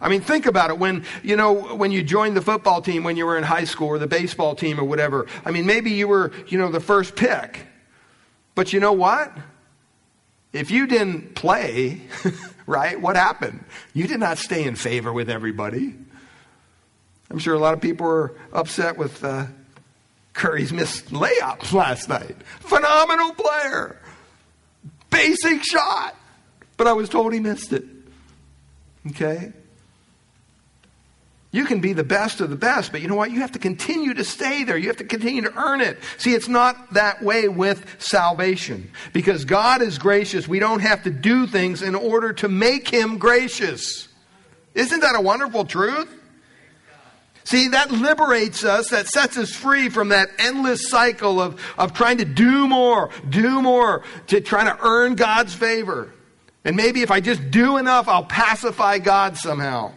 I 0.00 0.08
mean, 0.08 0.22
think 0.22 0.46
about 0.46 0.70
it. 0.70 0.78
When, 0.78 1.04
you 1.22 1.36
know, 1.36 1.52
when 1.52 1.90
you 1.90 2.02
joined 2.02 2.36
the 2.36 2.40
football 2.40 2.80
team 2.80 3.04
when 3.04 3.16
you 3.16 3.26
were 3.26 3.36
in 3.36 3.44
high 3.44 3.64
school 3.64 3.88
or 3.88 3.98
the 3.98 4.06
baseball 4.06 4.54
team 4.54 4.80
or 4.80 4.84
whatever, 4.84 5.26
I 5.44 5.50
mean, 5.50 5.66
maybe 5.66 5.90
you 5.90 6.08
were, 6.08 6.32
you 6.48 6.58
know, 6.58 6.70
the 6.70 6.80
first 6.80 7.16
pick. 7.16 7.66
But 8.54 8.72
you 8.72 8.80
know 8.80 8.92
what? 8.92 9.32
If 10.52 10.70
you 10.70 10.86
didn't 10.86 11.34
play, 11.34 12.00
right, 12.66 13.00
what 13.00 13.16
happened? 13.16 13.64
You 13.92 14.06
did 14.06 14.20
not 14.20 14.38
stay 14.38 14.64
in 14.64 14.74
favor 14.74 15.12
with 15.12 15.28
everybody. 15.28 15.94
I'm 17.30 17.38
sure 17.38 17.54
a 17.54 17.58
lot 17.58 17.74
of 17.74 17.80
people 17.80 18.06
were 18.06 18.34
upset 18.52 18.96
with 18.96 19.22
uh, 19.22 19.46
Curry's 20.32 20.72
missed 20.72 21.10
layups 21.10 21.72
last 21.72 22.08
night. 22.08 22.36
Phenomenal 22.60 23.34
player. 23.34 24.00
Basic 25.10 25.64
shot. 25.64 26.14
but 26.76 26.86
I 26.86 26.92
was 26.92 27.08
told 27.08 27.32
he 27.32 27.40
missed 27.40 27.72
it. 27.72 27.84
Okay? 29.08 29.52
You 31.52 31.64
can 31.64 31.80
be 31.80 31.92
the 31.92 32.04
best 32.04 32.40
of 32.40 32.48
the 32.48 32.56
best, 32.56 32.92
but 32.92 33.02
you 33.02 33.08
know 33.08 33.16
what? 33.16 33.32
You 33.32 33.40
have 33.40 33.52
to 33.52 33.58
continue 33.58 34.14
to 34.14 34.24
stay 34.24 34.62
there. 34.62 34.76
You 34.76 34.86
have 34.86 34.98
to 34.98 35.04
continue 35.04 35.42
to 35.42 35.52
earn 35.58 35.80
it. 35.80 35.98
See, 36.16 36.32
it's 36.32 36.46
not 36.48 36.94
that 36.94 37.22
way 37.22 37.48
with 37.48 37.84
salvation. 38.00 38.92
Because 39.12 39.44
God 39.44 39.82
is 39.82 39.98
gracious, 39.98 40.46
we 40.46 40.60
don't 40.60 40.80
have 40.80 41.02
to 41.04 41.10
do 41.10 41.48
things 41.48 41.82
in 41.82 41.96
order 41.96 42.32
to 42.34 42.48
make 42.48 42.88
Him 42.88 43.18
gracious. 43.18 44.06
Isn't 44.74 45.00
that 45.00 45.16
a 45.16 45.20
wonderful 45.20 45.64
truth? 45.64 46.08
See, 47.44 47.68
that 47.68 47.90
liberates 47.90 48.64
us, 48.64 48.90
that 48.90 49.08
sets 49.08 49.36
us 49.36 49.50
free 49.50 49.88
from 49.88 50.10
that 50.10 50.30
endless 50.38 50.88
cycle 50.88 51.40
of, 51.40 51.60
of 51.78 51.94
trying 51.94 52.18
to 52.18 52.24
do 52.24 52.68
more, 52.68 53.10
do 53.28 53.62
more, 53.62 54.02
to 54.28 54.40
trying 54.40 54.66
to 54.66 54.78
earn 54.82 55.14
God's 55.14 55.54
favor. 55.54 56.12
And 56.64 56.76
maybe 56.76 57.02
if 57.02 57.10
I 57.10 57.20
just 57.20 57.50
do 57.50 57.78
enough, 57.78 58.08
I'll 58.08 58.24
pacify 58.24 58.98
God 58.98 59.36
somehow. 59.36 59.92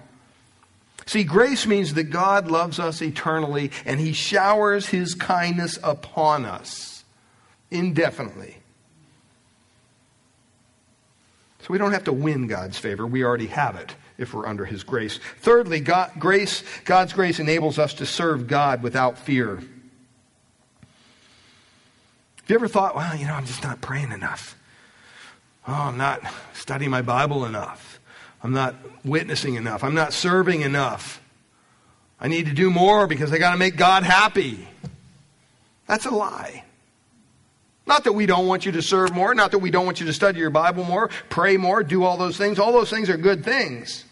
See, 1.06 1.26
grace 1.26 1.68
means 1.68 1.96
that 1.96 2.06
God 2.06 2.50
loves 2.50 2.80
us 2.80 3.02
eternally 3.02 3.72
and 3.86 4.00
He 4.00 4.14
showers 4.14 4.88
His 4.88 5.14
kindness 5.14 5.78
upon 5.84 6.46
us 6.46 7.04
indefinitely. 7.70 8.58
So 11.60 11.68
we 11.70 11.78
don't 11.78 11.92
have 11.92 12.06
to 12.06 12.14
win 12.14 12.48
God's 12.48 12.78
favor, 12.78 13.06
we 13.06 13.24
already 13.24 13.48
have 13.48 13.76
it 13.76 13.94
if 14.18 14.34
we're 14.34 14.48
under 14.48 14.66
His 14.66 14.84
grace. 14.84 15.20
Thirdly, 15.40 15.80
God, 15.80 16.12
grace, 16.20 16.64
God's 16.86 17.14
grace 17.14 17.40
enables 17.40 17.80
us 17.80 17.94
to 17.96 18.06
serve 18.06 18.48
God 18.48 18.84
without 18.84 19.18
fear. 19.18 19.56
Have 22.38 22.50
you 22.50 22.56
ever 22.56 22.68
thought, 22.68 22.96
well, 22.96 23.16
you 23.16 23.26
know, 23.26 23.34
I'm 23.34 23.46
just 23.46 23.64
not 23.64 23.80
praying 23.82 24.12
enough? 24.12 24.58
Oh, 25.68 25.74
I'm 25.74 25.98
not 25.98 26.22
studying 26.54 26.92
my 26.92 27.02
Bible 27.02 27.46
enough. 27.46 28.00
I'm 28.44 28.52
not 28.52 28.76
witnessing 29.06 29.56
enough. 29.56 29.84
I'm 29.84 29.96
not 29.96 30.12
serving 30.12 30.62
enough. 30.62 31.22
I 32.20 32.28
need 32.28 32.48
to 32.48 32.54
do 32.54 32.70
more 32.70 33.08
because 33.08 33.32
I 33.32 33.38
got 33.38 33.52
to 33.52 33.58
make 33.58 33.78
God 33.78 34.04
happy. 34.04 34.68
That's 35.88 36.06
a 36.06 36.12
lie. 36.12 36.64
Not 37.86 38.06
that 38.06 38.14
we 38.14 38.26
don't 38.26 38.48
want 38.48 38.66
you 38.66 38.72
to 38.74 38.82
serve 38.82 39.14
more, 39.14 39.36
not 39.36 39.52
that 39.52 39.60
we 39.60 39.70
don't 39.70 39.86
want 39.86 40.00
you 40.00 40.06
to 40.06 40.14
study 40.14 40.40
your 40.40 40.50
Bible 40.50 40.84
more, 40.84 41.10
pray 41.30 41.58
more, 41.58 41.84
do 41.84 42.04
all 42.04 42.18
those 42.18 42.38
things. 42.38 42.58
All 42.60 42.72
those 42.72 42.90
things 42.90 43.10
are 43.10 43.18
good 43.18 43.44
things. 43.44 44.06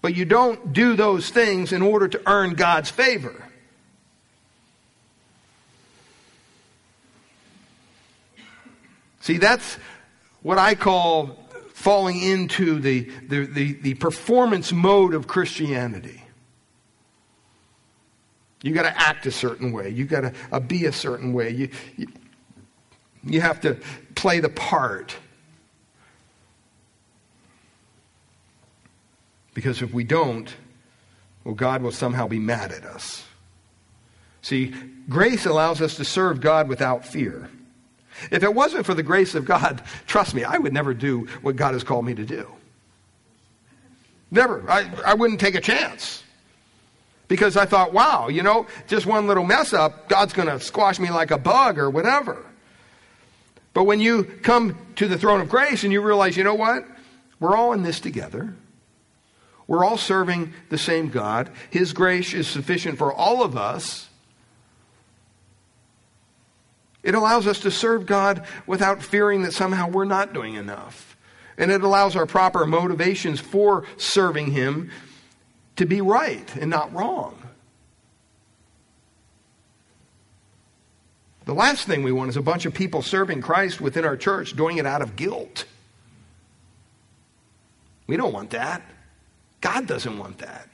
But 0.00 0.14
you 0.14 0.24
don't 0.24 0.72
do 0.72 0.94
those 0.94 1.30
things 1.30 1.72
in 1.72 1.82
order 1.82 2.06
to 2.08 2.20
earn 2.26 2.54
God's 2.54 2.90
favor. 2.90 3.44
See, 9.20 9.38
that's 9.38 9.78
what 10.42 10.58
I 10.58 10.74
call 10.74 11.38
falling 11.72 12.20
into 12.20 12.78
the, 12.78 13.10
the, 13.26 13.46
the, 13.46 13.72
the 13.72 13.94
performance 13.94 14.72
mode 14.72 15.14
of 15.14 15.26
Christianity. 15.26 16.23
You 18.64 18.72
got 18.72 18.84
to 18.84 18.98
act 18.98 19.26
a 19.26 19.30
certain 19.30 19.72
way. 19.72 19.90
You 19.90 20.06
got 20.06 20.22
to 20.22 20.32
uh, 20.50 20.58
be 20.58 20.86
a 20.86 20.92
certain 20.92 21.34
way. 21.34 21.50
You, 21.50 21.68
you, 21.98 22.06
you 23.22 23.40
have 23.42 23.60
to 23.60 23.76
play 24.14 24.40
the 24.40 24.48
part. 24.48 25.14
Because 29.52 29.82
if 29.82 29.92
we 29.92 30.02
don't, 30.02 30.50
well, 31.44 31.54
God 31.54 31.82
will 31.82 31.92
somehow 31.92 32.26
be 32.26 32.38
mad 32.38 32.72
at 32.72 32.84
us. 32.84 33.22
See, 34.40 34.74
grace 35.10 35.44
allows 35.44 35.82
us 35.82 35.96
to 35.96 36.04
serve 36.06 36.40
God 36.40 36.66
without 36.66 37.04
fear. 37.04 37.50
If 38.30 38.42
it 38.42 38.54
wasn't 38.54 38.86
for 38.86 38.94
the 38.94 39.02
grace 39.02 39.34
of 39.34 39.44
God, 39.44 39.82
trust 40.06 40.34
me, 40.34 40.42
I 40.42 40.56
would 40.56 40.72
never 40.72 40.94
do 40.94 41.26
what 41.42 41.56
God 41.56 41.74
has 41.74 41.84
called 41.84 42.06
me 42.06 42.14
to 42.14 42.24
do. 42.24 42.50
Never. 44.30 44.64
I, 44.70 44.90
I 45.04 45.12
wouldn't 45.12 45.38
take 45.38 45.54
a 45.54 45.60
chance. 45.60 46.23
Because 47.34 47.56
I 47.56 47.66
thought, 47.66 47.92
wow, 47.92 48.28
you 48.28 48.44
know, 48.44 48.68
just 48.86 49.06
one 49.06 49.26
little 49.26 49.42
mess 49.42 49.72
up, 49.72 50.08
God's 50.08 50.32
going 50.32 50.46
to 50.46 50.60
squash 50.60 51.00
me 51.00 51.10
like 51.10 51.32
a 51.32 51.36
bug 51.36 51.80
or 51.80 51.90
whatever. 51.90 52.46
But 53.72 53.84
when 53.84 53.98
you 53.98 54.22
come 54.22 54.78
to 54.94 55.08
the 55.08 55.18
throne 55.18 55.40
of 55.40 55.48
grace 55.48 55.82
and 55.82 55.92
you 55.92 56.00
realize, 56.00 56.36
you 56.36 56.44
know 56.44 56.54
what? 56.54 56.84
We're 57.40 57.56
all 57.56 57.72
in 57.72 57.82
this 57.82 57.98
together. 57.98 58.54
We're 59.66 59.84
all 59.84 59.96
serving 59.96 60.52
the 60.68 60.78
same 60.78 61.08
God. 61.08 61.50
His 61.70 61.92
grace 61.92 62.34
is 62.34 62.46
sufficient 62.46 62.98
for 62.98 63.12
all 63.12 63.42
of 63.42 63.56
us. 63.56 64.08
It 67.02 67.16
allows 67.16 67.48
us 67.48 67.58
to 67.62 67.72
serve 67.72 68.06
God 68.06 68.46
without 68.64 69.02
fearing 69.02 69.42
that 69.42 69.54
somehow 69.54 69.88
we're 69.88 70.04
not 70.04 70.32
doing 70.32 70.54
enough. 70.54 71.16
And 71.58 71.72
it 71.72 71.82
allows 71.82 72.14
our 72.14 72.26
proper 72.26 72.64
motivations 72.64 73.40
for 73.40 73.86
serving 73.96 74.52
Him 74.52 74.92
to 75.76 75.86
be 75.86 76.00
right 76.00 76.54
and 76.56 76.70
not 76.70 76.92
wrong. 76.92 77.36
The 81.44 81.54
last 81.54 81.86
thing 81.86 82.02
we 82.02 82.12
want 82.12 82.30
is 82.30 82.36
a 82.36 82.42
bunch 82.42 82.64
of 82.64 82.72
people 82.72 83.02
serving 83.02 83.42
Christ 83.42 83.80
within 83.80 84.04
our 84.04 84.16
church 84.16 84.56
doing 84.56 84.78
it 84.78 84.86
out 84.86 85.02
of 85.02 85.16
guilt. 85.16 85.66
We 88.06 88.16
don't 88.16 88.32
want 88.32 88.50
that. 88.50 88.82
God 89.60 89.86
doesn't 89.86 90.18
want 90.18 90.38
that. 90.38 90.68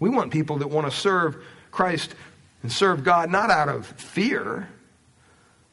We 0.00 0.08
want 0.08 0.32
people 0.32 0.58
that 0.58 0.68
want 0.68 0.90
to 0.90 0.96
serve 0.96 1.36
Christ 1.70 2.14
and 2.62 2.72
serve 2.72 3.04
God 3.04 3.30
not 3.30 3.50
out 3.50 3.68
of 3.68 3.86
fear, 3.86 4.68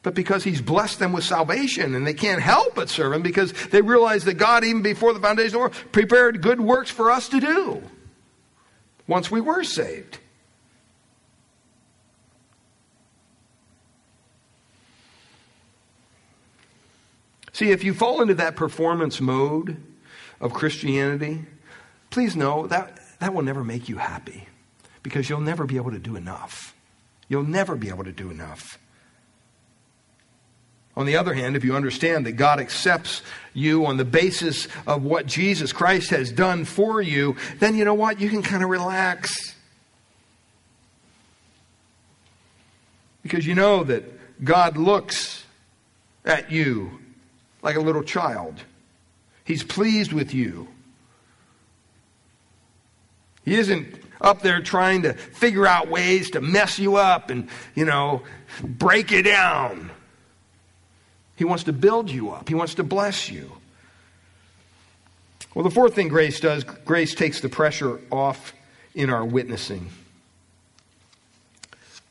but 0.02 0.14
because 0.14 0.44
he's 0.44 0.60
blessed 0.60 0.98
them 0.98 1.12
with 1.12 1.24
salvation 1.24 1.94
and 1.94 2.06
they 2.06 2.14
can't 2.14 2.42
help 2.42 2.74
but 2.74 2.88
serve 2.88 3.12
him 3.12 3.22
because 3.22 3.52
they 3.68 3.82
realize 3.82 4.24
that 4.24 4.34
God, 4.34 4.64
even 4.64 4.82
before 4.82 5.12
the 5.12 5.20
foundation 5.20 5.46
of 5.46 5.52
the 5.52 5.58
world, 5.58 5.74
prepared 5.92 6.42
good 6.42 6.60
works 6.60 6.90
for 6.90 7.10
us 7.10 7.28
to 7.30 7.40
do 7.40 7.82
once 9.06 9.30
we 9.30 9.40
were 9.40 9.62
saved. 9.62 10.18
See, 17.52 17.70
if 17.70 17.82
you 17.84 17.94
fall 17.94 18.20
into 18.20 18.34
that 18.34 18.54
performance 18.54 19.18
mode 19.18 19.78
of 20.42 20.52
Christianity, 20.52 21.46
please 22.10 22.36
know 22.36 22.66
that 22.66 23.00
that 23.18 23.32
will 23.32 23.42
never 23.42 23.64
make 23.64 23.88
you 23.88 23.96
happy 23.96 24.46
because 25.02 25.30
you'll 25.30 25.40
never 25.40 25.64
be 25.64 25.76
able 25.76 25.92
to 25.92 25.98
do 25.98 26.16
enough. 26.16 26.74
You'll 27.28 27.44
never 27.44 27.74
be 27.74 27.88
able 27.88 28.04
to 28.04 28.12
do 28.12 28.30
enough. 28.30 28.78
On 30.96 31.04
the 31.04 31.16
other 31.16 31.34
hand, 31.34 31.56
if 31.56 31.64
you 31.64 31.76
understand 31.76 32.24
that 32.24 32.32
God 32.32 32.58
accepts 32.58 33.22
you 33.52 33.84
on 33.84 33.98
the 33.98 34.04
basis 34.04 34.66
of 34.86 35.02
what 35.02 35.26
Jesus 35.26 35.72
Christ 35.72 36.10
has 36.10 36.32
done 36.32 36.64
for 36.64 37.02
you, 37.02 37.36
then 37.58 37.76
you 37.76 37.84
know 37.84 37.94
what? 37.94 38.18
You 38.18 38.30
can 38.30 38.42
kind 38.42 38.62
of 38.62 38.70
relax. 38.70 39.54
Because 43.22 43.46
you 43.46 43.54
know 43.54 43.84
that 43.84 44.04
God 44.42 44.76
looks 44.76 45.44
at 46.24 46.50
you 46.50 46.98
like 47.62 47.76
a 47.76 47.80
little 47.80 48.02
child. 48.02 48.62
He's 49.44 49.62
pleased 49.62 50.12
with 50.12 50.32
you. 50.32 50.68
He 53.44 53.54
isn't 53.54 54.00
up 54.20 54.40
there 54.40 54.60
trying 54.62 55.02
to 55.02 55.12
figure 55.12 55.66
out 55.66 55.88
ways 55.88 56.30
to 56.30 56.40
mess 56.40 56.78
you 56.78 56.96
up 56.96 57.28
and, 57.30 57.48
you 57.74 57.84
know, 57.84 58.22
break 58.62 59.10
you 59.10 59.22
down. 59.22 59.90
He 61.36 61.44
wants 61.44 61.64
to 61.64 61.72
build 61.72 62.10
you 62.10 62.30
up, 62.30 62.48
He 62.48 62.54
wants 62.54 62.74
to 62.74 62.82
bless 62.82 63.30
you. 63.30 63.52
Well, 65.54 65.62
the 65.62 65.70
fourth 65.70 65.94
thing 65.94 66.08
grace 66.08 66.38
does, 66.38 66.64
grace 66.64 67.14
takes 67.14 67.40
the 67.40 67.48
pressure 67.48 68.00
off 68.10 68.52
in 68.94 69.08
our 69.08 69.24
witnessing. 69.24 69.88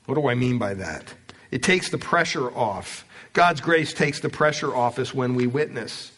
What 0.06 0.16
do 0.16 0.28
I 0.28 0.34
mean 0.34 0.58
by 0.58 0.74
that? 0.76 1.14
It 1.52 1.62
takes 1.62 1.90
the 1.90 1.98
pressure 1.98 2.50
off. 2.56 3.06
God's 3.34 3.62
grace 3.62 3.94
takes 3.94 4.20
the 4.20 4.30
pressure 4.30 4.76
off 4.76 4.98
us 4.98 5.14
when 5.14 5.36
we 5.36 5.46
witness. 5.46 6.12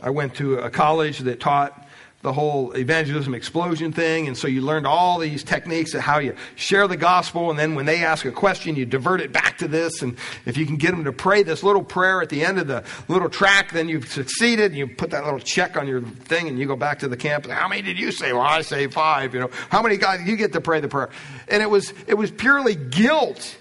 I 0.00 0.10
went 0.10 0.34
to 0.36 0.58
a 0.58 0.70
college 0.70 1.20
that 1.20 1.40
taught 1.40 1.83
the 2.24 2.32
whole 2.32 2.72
evangelism 2.72 3.34
explosion 3.34 3.92
thing. 3.92 4.26
And 4.28 4.36
so 4.36 4.48
you 4.48 4.62
learned 4.62 4.86
all 4.86 5.18
these 5.18 5.44
techniques 5.44 5.92
of 5.92 6.00
how 6.00 6.20
you 6.20 6.34
share 6.56 6.88
the 6.88 6.96
gospel. 6.96 7.50
And 7.50 7.58
then 7.58 7.74
when 7.74 7.84
they 7.84 8.02
ask 8.02 8.24
a 8.24 8.32
question, 8.32 8.76
you 8.76 8.86
divert 8.86 9.20
it 9.20 9.30
back 9.30 9.58
to 9.58 9.68
this. 9.68 10.00
And 10.00 10.16
if 10.46 10.56
you 10.56 10.64
can 10.64 10.76
get 10.76 10.92
them 10.92 11.04
to 11.04 11.12
pray 11.12 11.42
this 11.42 11.62
little 11.62 11.84
prayer 11.84 12.22
at 12.22 12.30
the 12.30 12.42
end 12.42 12.58
of 12.58 12.66
the 12.66 12.82
little 13.08 13.28
track, 13.28 13.72
then 13.72 13.90
you've 13.90 14.08
succeeded. 14.08 14.72
And 14.72 14.78
You 14.78 14.86
put 14.86 15.10
that 15.10 15.24
little 15.24 15.38
check 15.38 15.76
on 15.76 15.86
your 15.86 16.00
thing 16.00 16.48
and 16.48 16.58
you 16.58 16.66
go 16.66 16.76
back 16.76 17.00
to 17.00 17.08
the 17.08 17.16
campus. 17.16 17.52
How 17.52 17.68
many 17.68 17.82
did 17.82 17.98
you 17.98 18.10
say? 18.10 18.32
Well, 18.32 18.40
I 18.40 18.62
say 18.62 18.86
five. 18.86 19.34
You 19.34 19.40
know, 19.40 19.50
how 19.68 19.82
many 19.82 19.98
guys 19.98 20.20
did 20.20 20.28
you 20.28 20.36
get 20.36 20.54
to 20.54 20.62
pray 20.62 20.80
the 20.80 20.88
prayer? 20.88 21.10
And 21.46 21.62
it 21.62 21.68
was, 21.68 21.92
it 22.06 22.14
was 22.14 22.30
purely 22.30 22.74
guilt. 22.74 23.58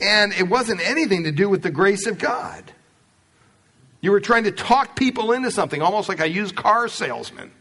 And 0.00 0.32
it 0.32 0.48
wasn't 0.48 0.80
anything 0.80 1.22
to 1.24 1.30
do 1.30 1.48
with 1.48 1.62
the 1.62 1.70
grace 1.70 2.06
of 2.06 2.18
God. 2.18 2.72
You 4.00 4.10
were 4.10 4.20
trying 4.20 4.44
to 4.44 4.52
talk 4.52 4.96
people 4.96 5.30
into 5.30 5.52
something, 5.52 5.80
almost 5.80 6.08
like 6.08 6.18
a 6.18 6.28
used 6.28 6.56
car 6.56 6.88
salesman. 6.88 7.52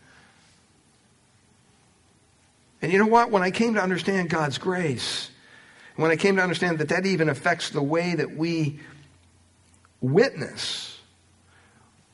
And 2.84 2.92
you 2.92 3.00
know 3.00 3.08
what? 3.08 3.32
When 3.32 3.42
I 3.42 3.50
came 3.50 3.74
to 3.76 3.82
understand 3.82 4.30
God's 4.30 4.58
grace, 4.58 5.32
when 5.96 6.12
I 6.12 6.18
came 6.18 6.36
to 6.36 6.44
understand 6.44 6.80
that 6.80 6.90
that 6.90 7.06
even 7.06 7.30
affects 7.30 7.70
the 7.70 7.82
way 7.82 8.14
that 8.14 8.36
we 8.36 8.80
witness, 10.02 11.00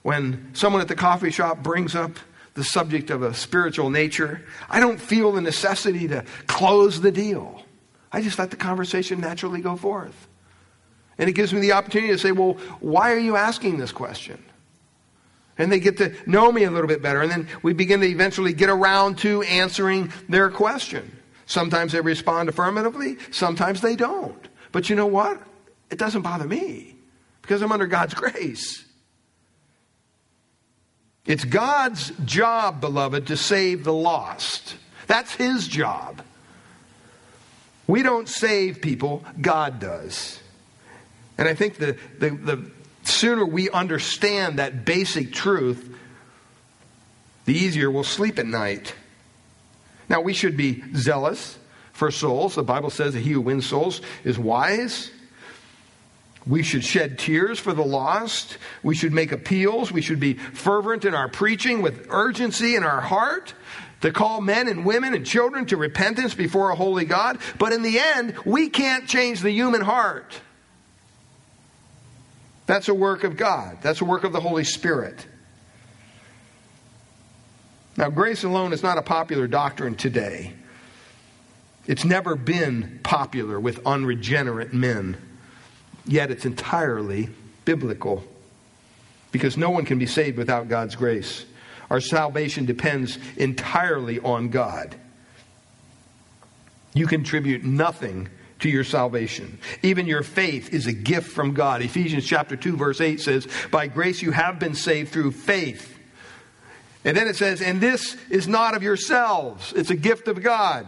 When 0.02 0.52
someone 0.54 0.82
at 0.82 0.88
the 0.88 0.96
coffee 0.96 1.32
shop 1.32 1.62
brings 1.62 1.96
up 1.96 2.12
the 2.54 2.64
subject 2.64 3.10
of 3.10 3.22
a 3.22 3.34
spiritual 3.34 3.90
nature, 3.90 4.46
I 4.70 4.80
don't 4.80 5.00
feel 5.00 5.32
the 5.32 5.42
necessity 5.42 6.08
to 6.08 6.24
close 6.48 7.02
the 7.02 7.12
deal. 7.12 7.64
I 8.12 8.22
just 8.22 8.40
let 8.40 8.50
the 8.50 8.58
conversation 8.58 9.20
naturally 9.20 9.62
go 9.62 9.76
forth. 9.76 10.28
And 11.18 11.30
it 11.30 11.34
gives 11.34 11.54
me 11.54 11.60
the 11.60 11.74
opportunity 11.74 12.14
to 12.14 12.18
say, 12.18 12.32
well, 12.32 12.54
why 12.80 13.12
are 13.12 13.20
you 13.20 13.36
asking 13.36 13.78
this 13.78 13.92
question? 13.92 14.44
And 15.60 15.72
they 15.72 15.80
get 15.80 15.98
to 15.98 16.16
know 16.26 16.52
me 16.52 16.64
a 16.64 16.72
little 16.72 16.88
bit 16.88 17.04
better. 17.04 17.22
And 17.22 17.30
then 17.30 17.48
we 17.62 17.74
begin 17.74 18.00
to 18.00 18.08
eventually 18.08 18.54
get 18.54 18.70
around 18.70 19.20
to 19.20 19.44
answering 19.44 20.12
their 20.28 20.50
question. 20.50 21.20
Sometimes 21.46 21.92
they 21.92 22.02
respond 22.02 22.50
affirmatively, 22.50 23.18
sometimes 23.32 23.82
they 23.82 23.96
don't. 23.96 24.48
But 24.72 24.90
you 24.90 24.96
know 24.96 25.08
what? 25.08 25.42
It 25.92 26.00
doesn't 26.00 26.22
bother 26.22 26.46
me 26.46 26.96
because 27.42 27.62
I'm 27.62 27.72
under 27.72 27.88
God's 27.88 28.14
grace. 28.14 28.86
It's 31.26 31.44
God's 31.44 32.12
job, 32.26 32.82
beloved, 32.82 33.28
to 33.28 33.38
save 33.38 33.84
the 33.84 33.94
lost. 33.94 34.76
That's 35.08 35.34
His 35.36 35.68
job. 35.68 36.24
We 37.86 38.04
don't 38.04 38.30
save 38.30 38.82
people, 38.82 39.26
God 39.42 39.80
does. 39.80 40.40
And 41.38 41.48
I 41.48 41.56
think 41.56 41.78
the, 41.78 41.98
the, 42.20 42.30
the 42.30 42.72
sooner 43.10 43.46
we 43.46 43.70
understand 43.70 44.60
that 44.60 44.86
basic 44.86 45.34
truth, 45.34 45.96
the 47.46 47.54
easier 47.54 47.90
we'll 47.90 48.04
sleep 48.04 48.40
at 48.40 48.46
night. 48.46 48.94
Now, 50.08 50.22
we 50.22 50.34
should 50.34 50.58
be 50.58 50.84
zealous 50.96 51.58
for 51.94 52.12
souls. 52.12 52.56
The 52.56 52.64
Bible 52.64 52.90
says 52.90 53.14
that 53.14 53.20
he 53.20 53.32
who 53.32 53.42
wins 53.42 53.68
souls 53.68 54.02
is 54.24 54.40
wise. 54.40 55.12
We 56.48 56.64
should 56.64 56.84
shed 56.84 57.20
tears 57.20 57.60
for 57.60 57.74
the 57.74 57.84
lost. 57.84 58.58
We 58.82 58.96
should 58.96 59.14
make 59.14 59.32
appeals. 59.32 59.92
We 59.92 60.02
should 60.02 60.20
be 60.20 60.34
fervent 60.34 61.06
in 61.06 61.14
our 61.14 61.28
preaching 61.28 61.82
with 61.82 62.08
urgency 62.10 62.76
in 62.76 62.84
our 62.84 63.02
heart 63.02 63.54
to 64.02 64.12
call 64.12 64.42
men 64.42 64.68
and 64.68 64.86
women 64.86 65.14
and 65.14 65.26
children 65.26 65.66
to 65.68 65.78
repentance 65.78 66.34
before 66.34 66.72
a 66.72 66.76
holy 66.76 67.06
God. 67.06 67.38
But 67.58 67.74
in 67.74 67.82
the 67.82 68.00
end, 68.00 68.36
we 68.46 68.70
can't 68.70 69.08
change 69.08 69.42
the 69.42 69.52
human 69.52 69.82
heart. 69.82 70.40
That's 72.70 72.88
a 72.88 72.94
work 72.94 73.24
of 73.24 73.36
God, 73.36 73.80
that's 73.82 74.00
a 74.00 74.06
work 74.06 74.24
of 74.24 74.32
the 74.32 74.40
Holy 74.40 74.64
Spirit. 74.64 75.26
Now, 77.98 78.12
grace 78.12 78.44
alone 78.44 78.74
is 78.74 78.84
not 78.84 79.00
a 79.00 79.02
popular 79.02 79.48
doctrine 79.48 79.96
today. 79.96 80.54
It's 81.88 82.06
never 82.06 82.36
been 82.36 83.00
popular 83.02 83.60
with 83.60 83.84
unregenerate 83.88 84.72
men, 84.72 85.18
yet 86.06 86.30
it's 86.30 86.46
entirely 86.46 87.32
biblical 87.66 88.24
because 89.32 89.58
no 89.58 89.72
one 89.72 89.84
can 89.84 89.98
be 89.98 90.06
saved 90.06 90.38
without 90.38 90.68
God's 90.68 90.96
grace. 90.96 91.46
Our 91.90 92.00
salvation 92.00 92.68
depends 92.68 93.18
entirely 93.36 94.20
on 94.20 94.50
God. 94.50 94.96
You 96.94 97.08
contribute 97.08 97.64
nothing 97.64 98.30
to 98.60 98.70
your 98.70 98.84
salvation. 98.84 99.60
Even 99.82 100.06
your 100.06 100.24
faith 100.24 100.74
is 100.74 100.88
a 100.88 100.94
gift 100.94 101.32
from 101.32 101.54
God. 101.54 101.82
Ephesians 101.82 102.26
chapter 102.26 102.56
2 102.56 102.76
verse 102.78 103.02
8 103.02 103.20
says, 103.20 103.48
"By 103.72 103.88
grace 103.88 104.22
you 104.22 104.32
have 104.32 104.60
been 104.60 104.76
saved 104.76 105.12
through 105.12 105.32
faith." 105.32 105.98
And 107.06 107.16
then 107.16 107.28
it 107.28 107.36
says, 107.36 107.62
"And 107.62 107.80
this 107.80 108.18
is 108.30 108.48
not 108.48 108.76
of 108.76 108.84
yourselves; 108.84 109.74
it's 109.76 109.90
a 109.90 109.96
gift 109.96 110.28
of 110.28 110.44
God." 110.44 110.88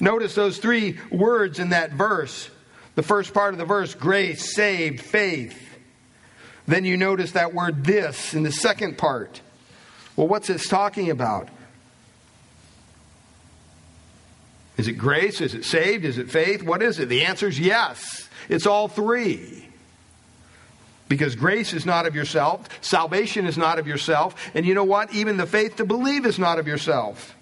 Notice 0.00 0.34
those 0.34 0.58
three 0.58 0.98
words 1.10 1.58
in 1.58 1.70
that 1.70 1.92
verse. 1.92 2.50
The 2.94 3.02
first 3.02 3.34
part 3.34 3.54
of 3.54 3.58
the 3.58 3.64
verse, 3.64 3.94
grace, 3.94 4.54
saved, 4.54 5.00
faith. 5.00 5.60
Then 6.66 6.84
you 6.84 6.96
notice 6.96 7.32
that 7.32 7.52
word 7.52 7.84
this 7.84 8.34
in 8.34 8.42
the 8.42 8.52
second 8.52 8.96
part. 8.96 9.40
Well, 10.16 10.28
what's 10.28 10.48
this 10.48 10.68
talking 10.68 11.10
about? 11.10 11.48
Is 14.84 14.88
it 14.88 14.98
grace? 14.98 15.40
Is 15.40 15.54
it 15.54 15.64
saved? 15.64 16.04
Is 16.04 16.18
it 16.18 16.28
faith? 16.28 16.62
What 16.62 16.82
is 16.82 16.98
it? 16.98 17.08
The 17.08 17.24
answer 17.24 17.48
is 17.48 17.58
yes. 17.58 18.28
It's 18.50 18.66
all 18.66 18.86
three. 18.86 19.66
Because 21.08 21.36
grace 21.36 21.72
is 21.72 21.86
not 21.86 22.06
of 22.06 22.14
yourself, 22.14 22.68
salvation 22.82 23.46
is 23.46 23.56
not 23.56 23.78
of 23.78 23.86
yourself, 23.86 24.34
and 24.52 24.66
you 24.66 24.74
know 24.74 24.84
what? 24.84 25.10
Even 25.14 25.38
the 25.38 25.46
faith 25.46 25.76
to 25.76 25.86
believe 25.86 26.26
is 26.26 26.38
not 26.38 26.58
of 26.58 26.66
yourself. 26.66 27.34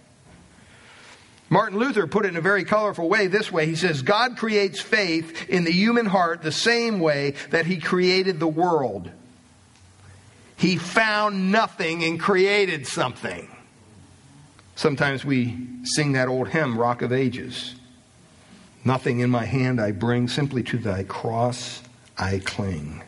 Martin 1.51 1.81
Luther 1.81 2.07
put 2.07 2.27
it 2.27 2.29
in 2.29 2.37
a 2.37 2.41
very 2.41 2.63
colorful 2.63 3.09
way 3.09 3.27
this 3.27 3.51
way. 3.51 3.67
He 3.67 3.75
says, 3.75 4.03
God 4.03 4.37
creates 4.37 4.81
faith 4.81 5.49
in 5.49 5.65
the 5.65 5.73
human 5.73 6.07
heart 6.07 6.43
the 6.43 6.53
same 6.53 7.01
way 7.01 7.35
that 7.51 7.67
he 7.67 7.81
created 7.81 8.39
the 8.39 8.47
world. 8.47 9.11
He 10.55 10.77
found 10.77 11.51
nothing 11.51 12.05
and 12.05 12.21
created 12.21 12.87
something. 12.87 13.49
Sometimes 14.83 15.25
we 15.25 15.57
sing 15.85 16.11
that 16.15 16.27
old 16.27 16.49
hymn, 16.49 16.77
Rock 16.77 17.03
of 17.03 17.13
Ages. 17.13 17.77
Nothing 18.85 19.21
in 19.21 19.31
my 19.31 19.45
hand 19.45 19.81
I 19.81 19.93
bring, 19.93 20.27
simply 20.27 20.65
to 20.65 20.77
thy 20.77 21.05
cross 21.05 21.83
I 22.19 22.41
cling. 22.41 23.05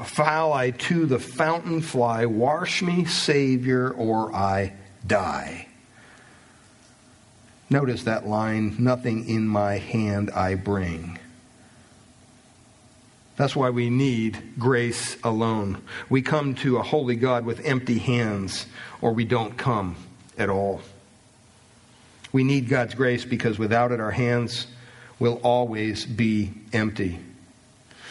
Foul 0.00 0.52
I 0.52 0.70
to 0.70 1.06
the 1.06 1.18
fountain 1.18 1.80
fly, 1.80 2.24
wash 2.24 2.82
me, 2.82 3.04
Savior, 3.04 3.90
or 3.90 4.32
I 4.32 4.74
die. 5.04 5.66
Notice 7.68 8.04
that 8.04 8.28
line, 8.28 8.76
nothing 8.78 9.28
in 9.28 9.48
my 9.48 9.78
hand 9.78 10.30
I 10.30 10.54
bring. 10.54 11.18
That's 13.34 13.56
why 13.56 13.70
we 13.70 13.90
need 13.90 14.54
grace 14.56 15.16
alone. 15.24 15.82
We 16.08 16.22
come 16.22 16.54
to 16.56 16.76
a 16.76 16.84
holy 16.84 17.16
God 17.16 17.44
with 17.44 17.66
empty 17.66 17.98
hands, 17.98 18.66
or 19.00 19.12
we 19.12 19.24
don't 19.24 19.56
come 19.56 19.96
at 20.38 20.48
all. 20.48 20.80
We 22.32 22.44
need 22.44 22.68
God's 22.68 22.94
grace 22.94 23.24
because 23.24 23.58
without 23.58 23.92
it, 23.92 24.00
our 24.00 24.10
hands 24.10 24.66
will 25.18 25.40
always 25.42 26.04
be 26.04 26.52
empty. 26.72 27.18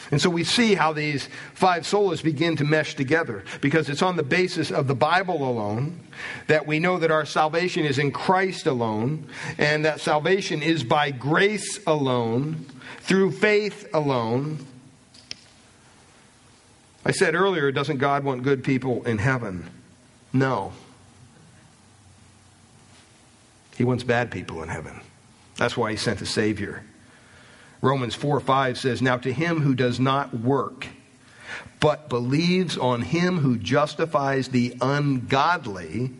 And 0.09 0.21
so 0.21 0.29
we 0.29 0.43
see 0.43 0.73
how 0.73 0.93
these 0.93 1.27
five 1.53 1.83
solas 1.83 2.23
begin 2.23 2.55
to 2.57 2.63
mesh 2.63 2.95
together 2.95 3.43
because 3.59 3.89
it's 3.89 4.01
on 4.01 4.15
the 4.15 4.23
basis 4.23 4.71
of 4.71 4.87
the 4.87 4.95
Bible 4.95 5.47
alone 5.47 5.99
that 6.47 6.65
we 6.65 6.79
know 6.79 6.97
that 6.99 7.11
our 7.11 7.25
salvation 7.25 7.85
is 7.85 7.99
in 7.99 8.11
Christ 8.11 8.67
alone 8.67 9.27
and 9.57 9.83
that 9.83 9.99
salvation 9.99 10.61
is 10.61 10.83
by 10.83 11.11
grace 11.11 11.79
alone, 11.85 12.65
through 13.01 13.31
faith 13.31 13.87
alone. 13.93 14.65
I 17.03 17.11
said 17.11 17.35
earlier, 17.35 17.71
doesn't 17.71 17.97
God 17.97 18.23
want 18.23 18.43
good 18.43 18.63
people 18.63 19.03
in 19.03 19.17
heaven? 19.17 19.69
No. 20.31 20.71
He 23.77 23.83
wants 23.83 24.03
bad 24.03 24.31
people 24.31 24.63
in 24.63 24.69
heaven. 24.69 24.99
That's 25.55 25.77
why 25.77 25.91
he 25.91 25.97
sent 25.97 26.21
a 26.21 26.25
Savior. 26.25 26.83
Romans 27.81 28.15
4 28.15 28.39
5 28.39 28.77
says, 28.77 29.01
Now 29.01 29.17
to 29.17 29.31
him 29.31 29.61
who 29.61 29.75
does 29.75 29.99
not 29.99 30.33
work, 30.33 30.87
but 31.79 32.09
believes 32.09 32.77
on 32.77 33.01
him 33.01 33.37
who 33.37 33.57
justifies 33.57 34.49
the 34.49 34.75
ungodly, 34.81 36.11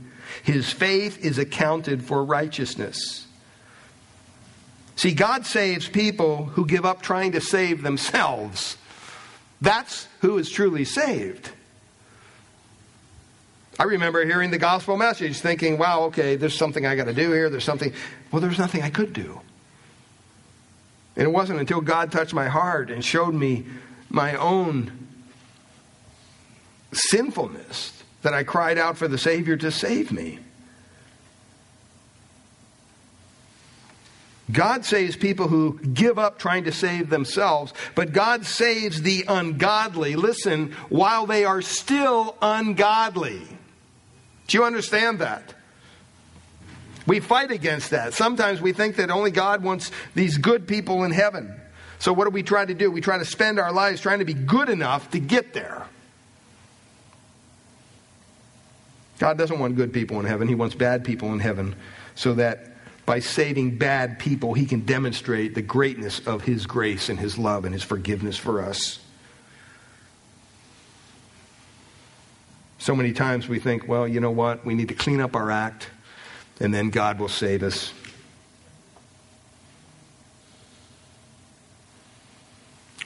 his 0.43 0.71
faith 0.71 1.23
is 1.25 1.39
accounted 1.39 2.03
for 2.03 2.23
righteousness. 2.23 3.25
See, 4.95 5.13
God 5.13 5.45
saves 5.45 5.87
people 5.87 6.45
who 6.45 6.65
give 6.65 6.85
up 6.85 7.01
trying 7.01 7.31
to 7.31 7.41
save 7.41 7.81
themselves. 7.81 8.77
That's 9.61 10.07
who 10.21 10.37
is 10.37 10.49
truly 10.49 10.85
saved. 10.85 11.51
I 13.79 13.83
remember 13.83 14.25
hearing 14.25 14.49
the 14.49 14.57
gospel 14.57 14.97
message 14.97 15.39
thinking, 15.39 15.77
wow, 15.77 16.03
okay, 16.05 16.35
there's 16.35 16.57
something 16.57 16.85
I 16.85 16.95
got 16.95 17.05
to 17.05 17.13
do 17.13 17.31
here. 17.31 17.49
There's 17.49 17.63
something. 17.63 17.93
Well, 18.31 18.41
there's 18.41 18.57
nothing 18.57 18.81
I 18.81 18.89
could 18.89 19.13
do. 19.13 19.39
And 21.15 21.25
it 21.25 21.31
wasn't 21.31 21.59
until 21.59 21.81
God 21.81 22.11
touched 22.11 22.33
my 22.33 22.47
heart 22.47 22.89
and 22.89 23.03
showed 23.03 23.33
me 23.33 23.65
my 24.09 24.35
own 24.35 25.07
sinfulness 26.91 28.03
that 28.21 28.33
I 28.33 28.43
cried 28.43 28.77
out 28.77 28.97
for 28.97 29.07
the 29.07 29.17
Savior 29.17 29.57
to 29.57 29.71
save 29.71 30.11
me. 30.11 30.39
God 34.51 34.85
saves 34.85 35.15
people 35.15 35.49
who 35.49 35.79
give 35.79 36.17
up 36.17 36.39
trying 36.39 36.63
to 36.63 36.71
save 36.71 37.09
themselves, 37.09 37.73
but 37.95 38.13
God 38.13 38.45
saves 38.45 39.01
the 39.01 39.25
ungodly, 39.27 40.15
listen, 40.15 40.71
while 40.89 41.25
they 41.25 41.43
are 41.43 41.61
still 41.61 42.37
ungodly. 42.41 43.41
Do 44.47 44.57
you 44.57 44.63
understand 44.63 45.19
that? 45.19 45.53
We 47.05 47.21
fight 47.21 47.51
against 47.51 47.91
that. 47.91 48.13
Sometimes 48.13 48.62
we 48.62 48.73
think 48.73 48.97
that 48.97 49.10
only 49.10 49.31
God 49.31 49.63
wants 49.63 49.91
these 50.13 50.38
good 50.38 50.67
people 50.67 51.03
in 51.03 51.12
heaven. 51.12 51.60
So, 51.99 52.13
what 52.13 52.25
do 52.25 52.31
we 52.31 52.43
try 52.43 52.65
to 52.65 52.73
do? 52.73 52.91
We 52.91 53.01
try 53.01 53.17
to 53.17 53.25
spend 53.25 53.60
our 53.60 53.71
lives 53.71 54.01
trying 54.01 54.19
to 54.19 54.25
be 54.25 54.33
good 54.33 54.69
enough 54.69 55.12
to 55.12 55.19
get 55.19 55.53
there. 55.53 55.88
God 59.19 59.38
doesn't 59.38 59.57
want 59.57 59.75
good 59.75 59.93
people 59.93 60.19
in 60.19 60.25
heaven, 60.25 60.47
He 60.47 60.55
wants 60.55 60.75
bad 60.75 61.03
people 61.03 61.33
in 61.33 61.39
heaven 61.39 61.75
so 62.13 62.33
that 62.36 62.71
by 63.05 63.19
saving 63.19 63.77
bad 63.77 64.19
people, 64.19 64.53
He 64.53 64.65
can 64.65 64.81
demonstrate 64.81 65.55
the 65.55 65.62
greatness 65.62 66.19
of 66.27 66.43
His 66.43 66.65
grace 66.67 67.10
and 67.10 67.17
His 67.17 67.38
love 67.38 67.63
and 67.65 67.73
His 67.73 67.83
forgiveness 67.83 68.38
for 68.38 68.62
us. 68.62 68.99
So 72.77 72.95
many 72.95 73.11
times 73.11 73.47
we 73.47 73.59
think, 73.59 73.87
well, 73.87 74.07
you 74.07 74.19
know 74.19 74.31
what? 74.31 74.65
We 74.65 74.75
need 74.75 74.87
to 74.89 74.93
clean 74.93 75.19
up 75.19 75.35
our 75.35 75.51
act, 75.51 75.89
and 76.59 76.73
then 76.73 76.89
God 76.89 77.19
will 77.19 77.27
save 77.27 77.63
us. 77.63 77.93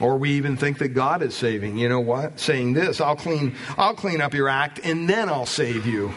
Or 0.01 0.17
we 0.17 0.31
even 0.31 0.57
think 0.57 0.79
that 0.79 0.89
God 0.89 1.21
is 1.21 1.35
saving. 1.35 1.77
You 1.77 1.87
know 1.87 1.99
what? 1.99 2.39
Saying 2.39 2.73
this, 2.73 2.99
I'll 2.99 3.15
clean, 3.15 3.55
I'll 3.77 3.93
clean 3.93 4.19
up 4.19 4.33
your 4.33 4.49
act 4.49 4.79
and 4.83 5.07
then 5.07 5.29
I'll 5.29 5.45
save 5.45 5.85
you. 5.85 6.11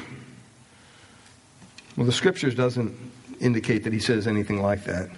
Well, 1.94 2.06
the 2.06 2.12
scriptures 2.12 2.54
doesn't 2.54 2.96
indicate 3.40 3.84
that 3.84 3.92
he 3.92 3.98
says 3.98 4.26
anything 4.26 4.62
like 4.62 4.84
that. 4.84 5.10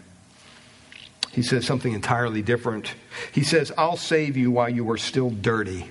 He 1.31 1.43
says 1.43 1.65
something 1.65 1.93
entirely 1.93 2.43
different. 2.43 2.93
He 3.31 3.45
says, 3.45 3.71
I'll 3.79 3.97
save 3.97 4.37
you 4.37 4.51
while 4.51 4.69
you 4.69 4.91
are 4.91 4.97
still 4.97 5.31
dirty. 5.31 5.89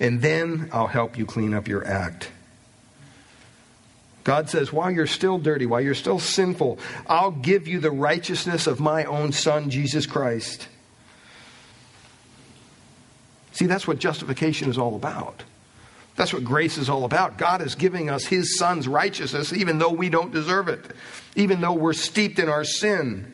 And 0.00 0.22
then 0.22 0.68
I'll 0.72 0.86
help 0.86 1.16
you 1.18 1.26
clean 1.26 1.54
up 1.54 1.68
your 1.68 1.86
act. 1.86 2.30
God 4.24 4.48
says, 4.48 4.72
while 4.72 4.90
you're 4.90 5.06
still 5.06 5.38
dirty, 5.38 5.66
while 5.66 5.82
you're 5.82 5.94
still 5.94 6.18
sinful, 6.18 6.78
I'll 7.06 7.30
give 7.30 7.68
you 7.68 7.78
the 7.78 7.90
righteousness 7.90 8.66
of 8.66 8.80
my 8.80 9.04
own 9.04 9.32
Son, 9.32 9.68
Jesus 9.68 10.06
Christ. 10.06 10.66
See, 13.52 13.66
that's 13.66 13.86
what 13.86 13.98
justification 13.98 14.70
is 14.70 14.78
all 14.78 14.96
about. 14.96 15.44
That's 16.16 16.32
what 16.32 16.44
grace 16.44 16.78
is 16.78 16.88
all 16.88 17.04
about. 17.04 17.36
God 17.36 17.60
is 17.60 17.74
giving 17.74 18.08
us 18.08 18.24
His 18.24 18.58
Son's 18.58 18.88
righteousness 18.88 19.52
even 19.52 19.78
though 19.78 19.92
we 19.92 20.08
don't 20.08 20.32
deserve 20.32 20.68
it, 20.68 20.80
even 21.36 21.60
though 21.60 21.72
we're 21.72 21.92
steeped 21.92 22.38
in 22.38 22.48
our 22.48 22.64
sin. 22.64 23.33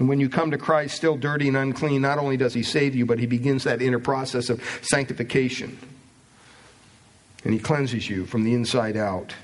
And 0.00 0.08
when 0.08 0.18
you 0.18 0.30
come 0.30 0.50
to 0.50 0.58
Christ 0.58 0.96
still 0.96 1.18
dirty 1.18 1.46
and 1.46 1.56
unclean, 1.56 2.00
not 2.00 2.18
only 2.18 2.38
does 2.38 2.54
He 2.54 2.62
save 2.62 2.96
you, 2.96 3.04
but 3.04 3.18
He 3.18 3.26
begins 3.26 3.64
that 3.64 3.82
inner 3.82 3.98
process 3.98 4.48
of 4.48 4.62
sanctification. 4.80 5.78
And 7.44 7.52
He 7.52 7.60
cleanses 7.60 8.08
you 8.08 8.24
from 8.24 8.42
the 8.42 8.54
inside 8.54 8.96
out. 8.96 9.34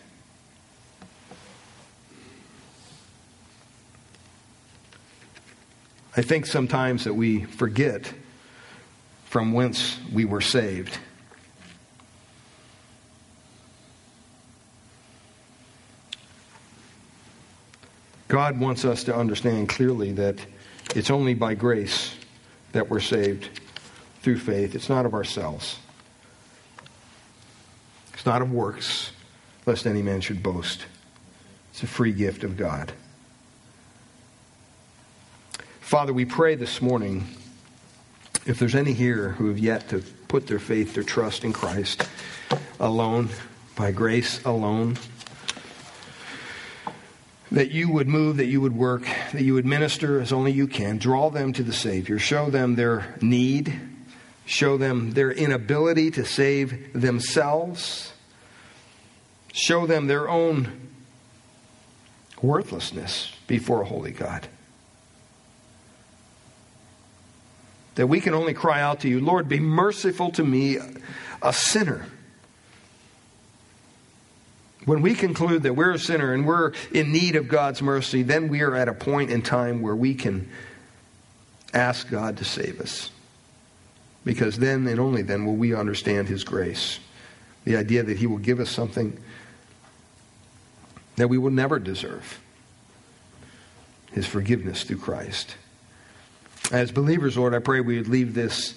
I 6.17 6.23
think 6.23 6.47
sometimes 6.47 7.05
that 7.05 7.13
we 7.13 7.45
forget 7.45 8.15
from 9.27 9.53
whence 9.53 9.99
we 10.11 10.25
were 10.25 10.41
saved. 10.41 10.99
God 18.37 18.61
wants 18.61 18.85
us 18.85 19.05
to 19.05 19.17
understand 19.17 19.71
clearly 19.71 20.13
that 20.13 20.37
it's 20.95 21.09
only 21.09 21.33
by 21.33 21.55
grace 21.55 22.15
that 22.73 22.91
we're 22.91 23.01
saved 23.01 23.49
through 24.21 24.37
faith. 24.37 24.75
It's 24.75 24.91
not 24.91 25.07
of 25.07 25.15
ourselves. 25.15 25.79
It's 28.13 28.27
not 28.27 28.43
of 28.43 28.53
works, 28.53 29.11
lest 29.65 29.87
any 29.87 30.03
man 30.03 30.21
should 30.21 30.43
boast. 30.43 30.85
It's 31.71 31.83
a 31.83 31.87
free 31.87 32.13
gift 32.13 32.45
of 32.45 32.59
God. 32.59 32.93
Father, 35.81 36.13
we 36.13 36.27
pray 36.27 36.57
this 36.57 36.83
morning 36.83 37.25
if 38.45 38.59
there's 38.59 38.75
any 38.75 38.93
here 38.93 39.31
who 39.31 39.49
have 39.49 39.59
yet 39.59 39.89
to 39.89 40.01
put 40.29 40.47
their 40.47 40.59
faith, 40.59 40.93
their 40.93 41.05
trust 41.05 41.43
in 41.43 41.55
Christ 41.55 42.07
alone, 42.79 43.31
by 43.77 43.93
grace 43.93 44.45
alone, 44.45 44.99
that 47.53 47.71
you 47.71 47.91
would 47.91 48.09
move, 48.09 48.39
that 48.39 48.47
you 48.47 48.61
would 48.61 48.77
work, 48.77 49.07
that 49.33 49.43
you 49.43 49.55
would 49.55 49.67
minister 49.67 50.21
as 50.21 50.33
only 50.33 50.53
you 50.53 50.67
can. 50.67 50.99
Draw 50.99 51.31
them 51.31 51.53
to 51.55 51.63
the 51.63 51.73
Savior. 51.73 52.19
Show 52.19 52.51
them 52.51 52.75
their 52.75 53.15
need. 53.21 53.79
Show 54.45 54.77
them 54.77 55.13
their 55.13 55.31
inability 55.31 56.11
to 56.13 56.25
save 56.25 56.93
themselves. 56.93 58.13
Show 59.53 59.87
them 59.87 60.07
their 60.07 60.29
own 60.29 60.91
worthlessness 62.43 63.33
before 63.47 63.83
a 63.83 63.87
holy 63.87 64.13
God. 64.13 64.49
that 67.97 68.07
we 68.07 68.21
can 68.21 68.35
only 68.35 68.55
cry 68.55 68.81
out 68.81 69.01
to 69.01 69.09
you, 69.09 69.21
Lord, 69.21 69.49
be 69.49 69.59
merciful 69.59 70.31
to 70.33 70.45
me, 70.45 70.79
a 71.43 71.53
sinner. 71.53 72.07
When 74.87 75.03
we 75.03 75.15
conclude 75.15 75.65
that 75.65 75.75
we're 75.75 75.93
a 75.93 75.99
sinner 75.99 76.33
and 76.33 76.47
we're 76.47 76.73
in 76.93 77.13
need 77.13 77.35
of 77.35 77.49
God's 77.49 77.83
mercy, 77.83 78.23
then 78.23 78.49
we 78.49 78.63
are 78.63 78.75
at 78.75 78.89
a 78.89 78.95
point 78.95 79.31
in 79.31 79.43
time 79.43 79.83
where 79.83 79.97
we 79.97 80.15
can 80.15 80.49
ask 81.75 82.09
God 82.09 82.37
to 82.39 82.45
save 82.45 82.81
us. 82.81 83.11
Because 84.25 84.59
then 84.59 84.87
and 84.87 85.01
only 85.01 85.23
then 85.23 85.45
will 85.45 85.57
we 85.57 85.75
understand 85.75 86.29
His 86.29 86.45
grace. 86.45 87.01
The 87.65 87.77
idea 87.77 88.05
that 88.05 88.17
He 88.17 88.29
will 88.29 88.39
give 88.39 88.61
us 88.61 88.71
something 88.71 89.19
that 91.17 91.29
we 91.29 91.37
will 91.37 91.51
never 91.51 91.81
deserve 91.81 92.39
His 94.13 94.25
forgiveness 94.27 94.85
through 94.85 94.99
Christ. 94.99 95.57
As 96.71 96.93
believers, 96.93 97.37
Lord, 97.37 97.55
I 97.55 97.59
pray 97.59 97.81
we 97.81 97.97
would 97.97 98.09
leave 98.09 98.35
this, 98.35 98.75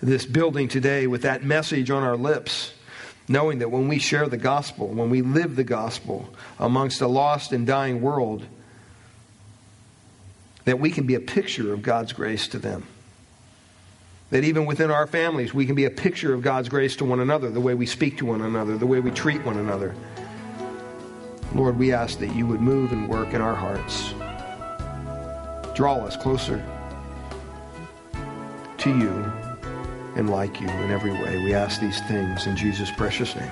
this 0.00 0.26
building 0.26 0.68
today 0.68 1.08
with 1.08 1.22
that 1.22 1.42
message 1.42 1.90
on 1.90 2.04
our 2.04 2.16
lips, 2.16 2.72
knowing 3.30 3.60
that 3.60 3.70
when 3.70 3.86
we 3.86 4.00
share 4.00 4.26
the 4.26 4.36
gospel, 4.36 4.88
when 4.88 5.08
we 5.08 5.22
live 5.22 5.54
the 5.54 5.62
gospel 5.62 6.28
amongst 6.58 7.00
a 7.00 7.06
lost 7.06 7.52
and 7.52 7.64
dying 7.64 8.02
world, 8.02 8.44
that 10.64 10.80
we 10.80 10.90
can 10.90 11.06
be 11.06 11.14
a 11.14 11.20
picture 11.20 11.72
of 11.72 11.80
God's 11.80 12.12
grace 12.12 12.48
to 12.48 12.58
them. 12.58 12.84
That 14.30 14.42
even 14.42 14.66
within 14.66 14.90
our 14.90 15.06
families, 15.06 15.54
we 15.54 15.64
can 15.64 15.76
be 15.76 15.84
a 15.84 15.90
picture 15.90 16.34
of 16.34 16.42
God's 16.42 16.68
grace 16.68 16.96
to 16.96 17.04
one 17.04 17.20
another, 17.20 17.50
the 17.50 17.60
way 17.60 17.74
we 17.74 17.86
speak 17.86 18.18
to 18.18 18.26
one 18.26 18.40
another, 18.40 18.76
the 18.76 18.86
way 18.86 18.98
we 18.98 19.12
treat 19.12 19.44
one 19.44 19.58
another. 19.58 19.94
Lord, 21.54 21.78
we 21.78 21.92
ask 21.92 22.18
that 22.18 22.34
you 22.34 22.48
would 22.48 22.60
move 22.60 22.90
and 22.90 23.08
work 23.08 23.32
in 23.32 23.40
our 23.40 23.54
hearts. 23.54 24.12
Draw 25.76 25.98
us 25.98 26.16
closer 26.16 26.64
to 28.78 28.90
you 28.90 29.39
and 30.20 30.30
like 30.30 30.60
you 30.60 30.68
in 30.68 30.90
every 30.90 31.12
way. 31.12 31.38
We 31.38 31.54
ask 31.54 31.80
these 31.80 32.00
things 32.02 32.46
in 32.46 32.54
Jesus' 32.54 32.90
precious 32.90 33.34
name. 33.34 33.50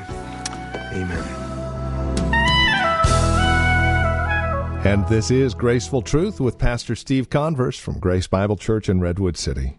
Amen. 0.93 1.25
And 4.85 5.09
this 5.09 5.31
is 5.31 5.55
Graceful 5.55 6.03
Truth 6.03 6.41
with 6.41 6.59
Pastor 6.59 6.95
Steve 6.95 7.31
Converse 7.31 7.79
from 7.79 7.99
Grace 7.99 8.27
Bible 8.27 8.57
Church 8.57 8.89
in 8.89 9.01
Redwood 9.01 9.37
City. 9.37 9.79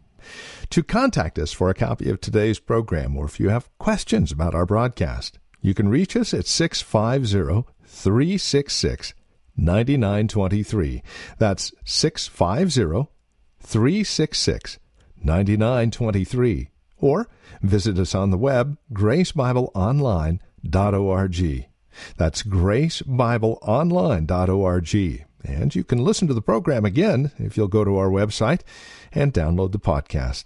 To 0.72 0.84
contact 0.84 1.40
us 1.40 1.54
for 1.54 1.70
a 1.70 1.76
copy 1.76 2.10
of 2.10 2.20
today's 2.20 2.60
program 2.60 3.16
or 3.16 3.26
if 3.26 3.40
you 3.40 3.50
have 3.50 3.70
questions 3.78 4.32
about 4.32 4.56
our 4.56 4.66
broadcast, 4.66 5.40
you 5.62 5.74
can 5.74 5.90
reach 5.90 6.16
us 6.16 6.34
at 6.34 6.48
650 6.48 7.72
366 7.86 9.14
9923. 9.56 11.04
That's 11.38 11.72
650 11.86 13.12
366 13.62 14.80
9923 15.22 16.70
or 17.00 17.28
visit 17.62 18.00
us 18.00 18.16
on 18.16 18.32
the 18.32 18.38
web 18.38 18.78
gracebibleonline.org. 18.94 21.66
That's 22.18 22.44
gracebibleonline.org. 22.44 25.26
And 25.44 25.74
you 25.74 25.84
can 25.84 26.04
listen 26.04 26.28
to 26.28 26.34
the 26.34 26.42
program 26.42 26.86
again 26.86 27.32
if 27.38 27.56
you'll 27.56 27.68
go 27.68 27.84
to 27.84 27.98
our 27.98 28.10
website 28.10 28.62
and 29.12 29.34
download 29.34 29.72
the 29.72 29.80
podcast. 29.80 30.46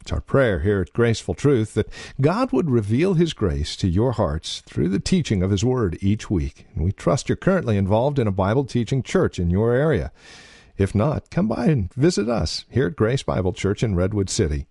It's 0.00 0.12
our 0.12 0.20
prayer 0.20 0.60
here 0.60 0.82
at 0.82 0.92
Graceful 0.92 1.32
Truth 1.32 1.72
that 1.74 1.88
God 2.20 2.52
would 2.52 2.68
reveal 2.68 3.14
His 3.14 3.32
grace 3.32 3.74
to 3.76 3.88
your 3.88 4.12
hearts 4.12 4.62
through 4.66 4.90
the 4.90 5.00
teaching 5.00 5.42
of 5.42 5.50
His 5.50 5.64
Word 5.64 5.96
each 6.02 6.28
week. 6.28 6.66
And 6.74 6.84
we 6.84 6.92
trust 6.92 7.30
you're 7.30 7.36
currently 7.36 7.78
involved 7.78 8.18
in 8.18 8.26
a 8.26 8.32
Bible 8.32 8.66
teaching 8.66 9.02
church 9.02 9.38
in 9.38 9.48
your 9.48 9.72
area. 9.72 10.12
If 10.76 10.94
not, 10.94 11.30
come 11.30 11.48
by 11.48 11.66
and 11.66 11.92
visit 11.94 12.28
us 12.28 12.66
here 12.68 12.88
at 12.88 12.96
Grace 12.96 13.22
Bible 13.22 13.54
Church 13.54 13.82
in 13.82 13.94
Redwood 13.94 14.28
City. 14.28 14.66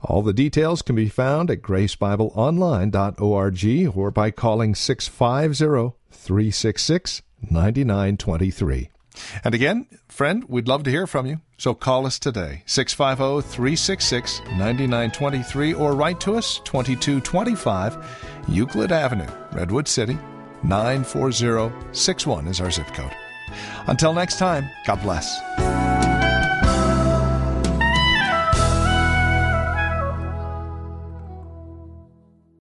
All 0.00 0.22
the 0.22 0.32
details 0.32 0.82
can 0.82 0.94
be 0.94 1.08
found 1.08 1.50
at 1.50 1.60
gracebibleonline.org 1.60 3.96
or 3.96 4.10
by 4.10 4.30
calling 4.30 4.74
650 4.74 5.96
366 6.10 7.22
9923. 7.50 8.90
And 9.42 9.54
again, 9.54 9.86
friend, 10.08 10.44
we'd 10.48 10.68
love 10.68 10.82
to 10.84 10.90
hear 10.90 11.06
from 11.06 11.26
you. 11.26 11.40
So 11.56 11.74
call 11.74 12.06
us 12.06 12.20
today, 12.20 12.62
650 12.66 13.48
366 13.48 14.40
9923, 14.40 15.74
or 15.74 15.94
write 15.94 16.20
to 16.20 16.36
us, 16.36 16.60
2225 16.64 18.44
Euclid 18.48 18.92
Avenue, 18.92 19.26
Redwood 19.52 19.88
City, 19.88 20.16
94061 20.62 22.46
is 22.46 22.60
our 22.60 22.70
zip 22.70 22.86
code. 22.94 23.14
Until 23.86 24.12
next 24.12 24.38
time, 24.38 24.68
God 24.86 25.00
bless. 25.02 25.87